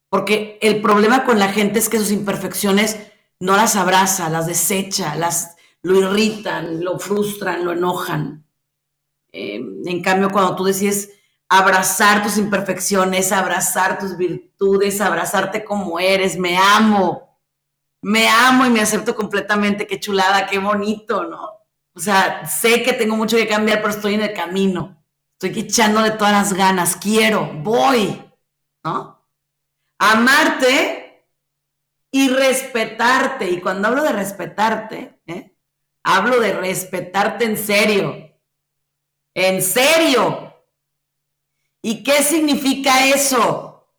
[0.10, 2.98] Porque el problema con la gente es que sus imperfecciones
[3.40, 8.46] no las abraza, las desecha, las lo irritan, lo frustran, lo enojan.
[9.34, 11.12] Eh, en cambio, cuando tú decides
[11.50, 17.40] abrazar tus imperfecciones, abrazar tus virtudes, abrazarte como eres, me amo,
[18.02, 21.50] me amo y me acepto completamente, qué chulada, qué bonito, ¿no?
[21.96, 25.04] O sea, sé que tengo mucho que cambiar, pero estoy en el camino.
[25.40, 28.20] Estoy echándole todas las ganas, quiero, voy.
[28.84, 29.20] ¿no?
[30.00, 31.26] Amarte
[32.12, 33.50] y respetarte.
[33.50, 35.56] Y cuando hablo de respetarte, ¿eh?
[36.04, 38.38] hablo de respetarte en serio.
[39.34, 40.53] En serio.
[41.86, 43.90] ¿Y qué significa eso?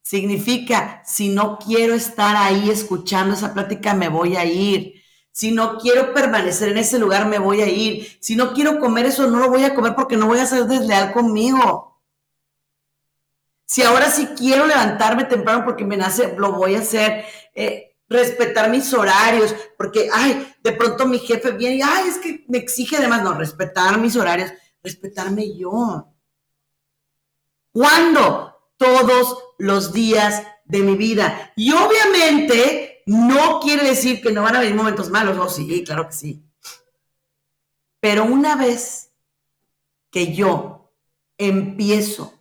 [0.00, 5.02] Significa, si no quiero estar ahí escuchando esa plática, me voy a ir.
[5.32, 8.16] Si no quiero permanecer en ese lugar, me voy a ir.
[8.20, 10.66] Si no quiero comer eso, no lo voy a comer porque no voy a ser
[10.66, 12.00] desleal conmigo.
[13.66, 17.24] Si ahora sí quiero levantarme temprano porque me nace, lo voy a hacer.
[17.56, 22.44] Eh, respetar mis horarios, porque, ay, de pronto mi jefe viene y, ay, es que
[22.46, 26.13] me exige además, no, respetar mis horarios, respetarme yo.
[27.74, 28.56] ¿Cuándo?
[28.76, 31.52] Todos los días de mi vida.
[31.56, 36.06] Y obviamente no quiere decir que no van a haber momentos malos, oh sí, claro
[36.06, 36.44] que sí.
[37.98, 39.10] Pero una vez
[40.12, 40.92] que yo
[41.36, 42.32] empiezo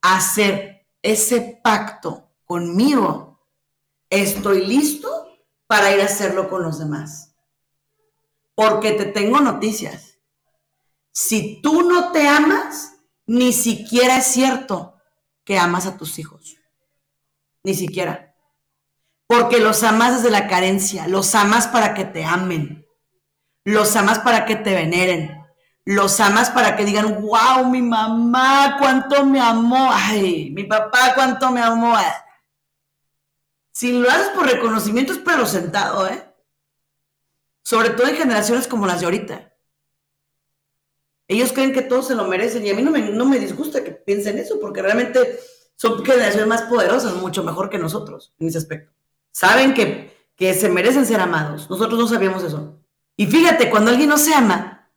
[0.00, 3.44] a hacer ese pacto conmigo,
[4.08, 7.34] estoy listo para ir a hacerlo con los demás.
[8.54, 10.18] Porque te tengo noticias.
[11.12, 12.97] Si tú no te amas,
[13.28, 14.96] ni siquiera es cierto
[15.44, 16.56] que amas a tus hijos.
[17.62, 18.34] Ni siquiera.
[19.26, 22.86] Porque los amas desde la carencia, los amas para que te amen,
[23.64, 25.44] los amas para que te veneren,
[25.84, 31.50] los amas para que digan, wow, mi mamá, cuánto me amó, ay, mi papá, cuánto
[31.50, 31.94] me amó.
[33.72, 36.34] Si lo haces por reconocimiento es pero sentado, ¿eh?
[37.62, 39.52] Sobre todo en generaciones como las de ahorita.
[41.28, 43.84] Ellos creen que todos se lo merecen y a mí no me, no me disgusta
[43.84, 45.38] que piensen eso porque realmente
[45.76, 48.90] son generaciones más poderosas, mucho mejor que nosotros en ese aspecto.
[49.30, 51.68] Saben que, que se merecen ser amados.
[51.70, 52.80] Nosotros no sabíamos eso.
[53.16, 54.90] Y fíjate, cuando alguien no se ama,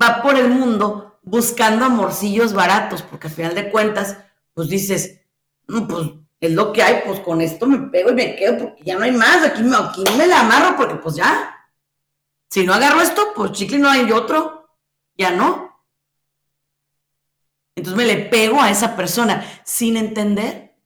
[0.00, 4.18] va por el mundo buscando amorcillos baratos, porque al final de cuentas,
[4.54, 5.20] pues dices,
[5.68, 6.10] mm, pues
[6.40, 9.04] es lo que hay, pues con esto me pego y me quedo porque ya no
[9.04, 11.50] hay más, aquí me, aquí me la amarro porque pues ya.
[12.50, 14.68] Si no agarro esto, pues chicle no hay otro,
[15.16, 15.63] ya no.
[17.76, 20.76] Entonces me le pego a esa persona sin entender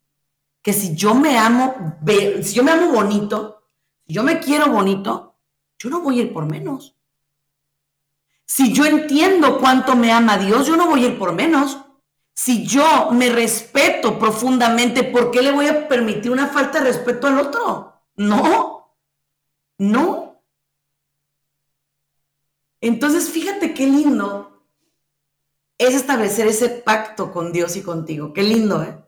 [0.62, 1.98] que si yo me amo,
[2.42, 3.70] si yo me amo bonito,
[4.06, 5.36] si yo me quiero bonito,
[5.78, 6.96] yo no voy a ir por menos.
[8.46, 11.78] Si yo entiendo cuánto me ama Dios, yo no voy a ir por menos.
[12.34, 17.26] Si yo me respeto profundamente, ¿por qué le voy a permitir una falta de respeto
[17.26, 18.02] al otro?
[18.16, 18.96] No,
[19.76, 20.42] no.
[22.80, 24.57] Entonces, fíjate qué lindo
[25.78, 28.32] es establecer ese pacto con Dios y contigo.
[28.32, 28.98] Qué lindo, ¿eh?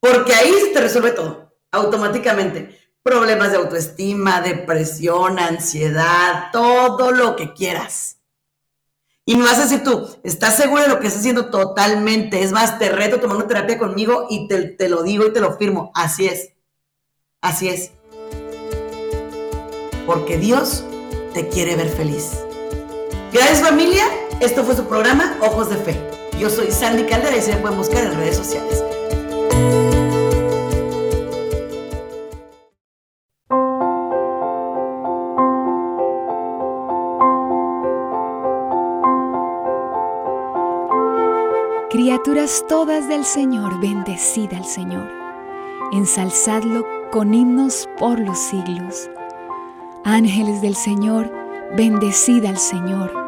[0.00, 2.76] Porque ahí se te resuelve todo, automáticamente.
[3.02, 8.18] Problemas de autoestima, depresión, ansiedad, todo lo que quieras.
[9.24, 12.42] Y me vas a tú, ¿estás seguro de lo que estás haciendo totalmente?
[12.42, 15.56] Es más, te reto tomando terapia conmigo y te, te lo digo y te lo
[15.56, 15.92] firmo.
[15.94, 16.52] Así es.
[17.40, 17.92] Así es.
[20.06, 20.84] Porque Dios
[21.34, 22.38] te quiere ver feliz.
[23.32, 24.06] Gracias familia.
[24.40, 26.00] Esto fue su programa Ojos de Fe.
[26.38, 28.84] Yo soy Sandy Caldera y se me pueden buscar en redes sociales.
[41.90, 45.10] Criaturas todas del Señor, bendecida al Señor.
[45.90, 49.10] Ensalzadlo con himnos por los siglos.
[50.04, 51.28] Ángeles del Señor,
[51.76, 53.27] bendecida al Señor.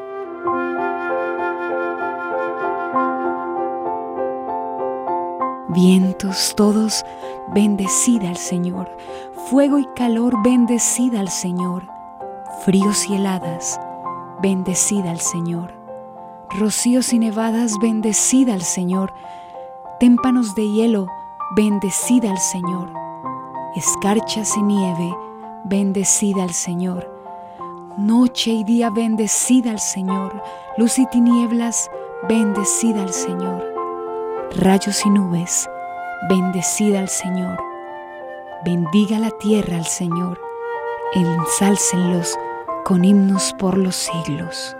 [5.73, 7.05] Vientos todos,
[7.53, 8.89] bendecida al Señor.
[9.49, 11.87] Fuego y calor, bendecida al Señor.
[12.65, 13.79] Fríos y heladas,
[14.41, 15.73] bendecida al Señor.
[16.59, 19.13] Rocíos y nevadas, bendecida al Señor.
[20.01, 21.07] Témpanos de hielo,
[21.55, 22.91] bendecida al Señor.
[23.77, 25.15] Escarchas y nieve,
[25.63, 27.09] bendecida al Señor.
[27.97, 30.43] Noche y día bendecida al Señor.
[30.77, 31.89] Luz y tinieblas,
[32.27, 33.70] bendecida al Señor.
[34.57, 35.69] Rayos y nubes,
[36.27, 37.57] bendecida al Señor.
[38.65, 40.41] Bendiga la tierra al Señor.
[41.13, 42.37] Ensálcenlos
[42.83, 44.75] con himnos por los siglos.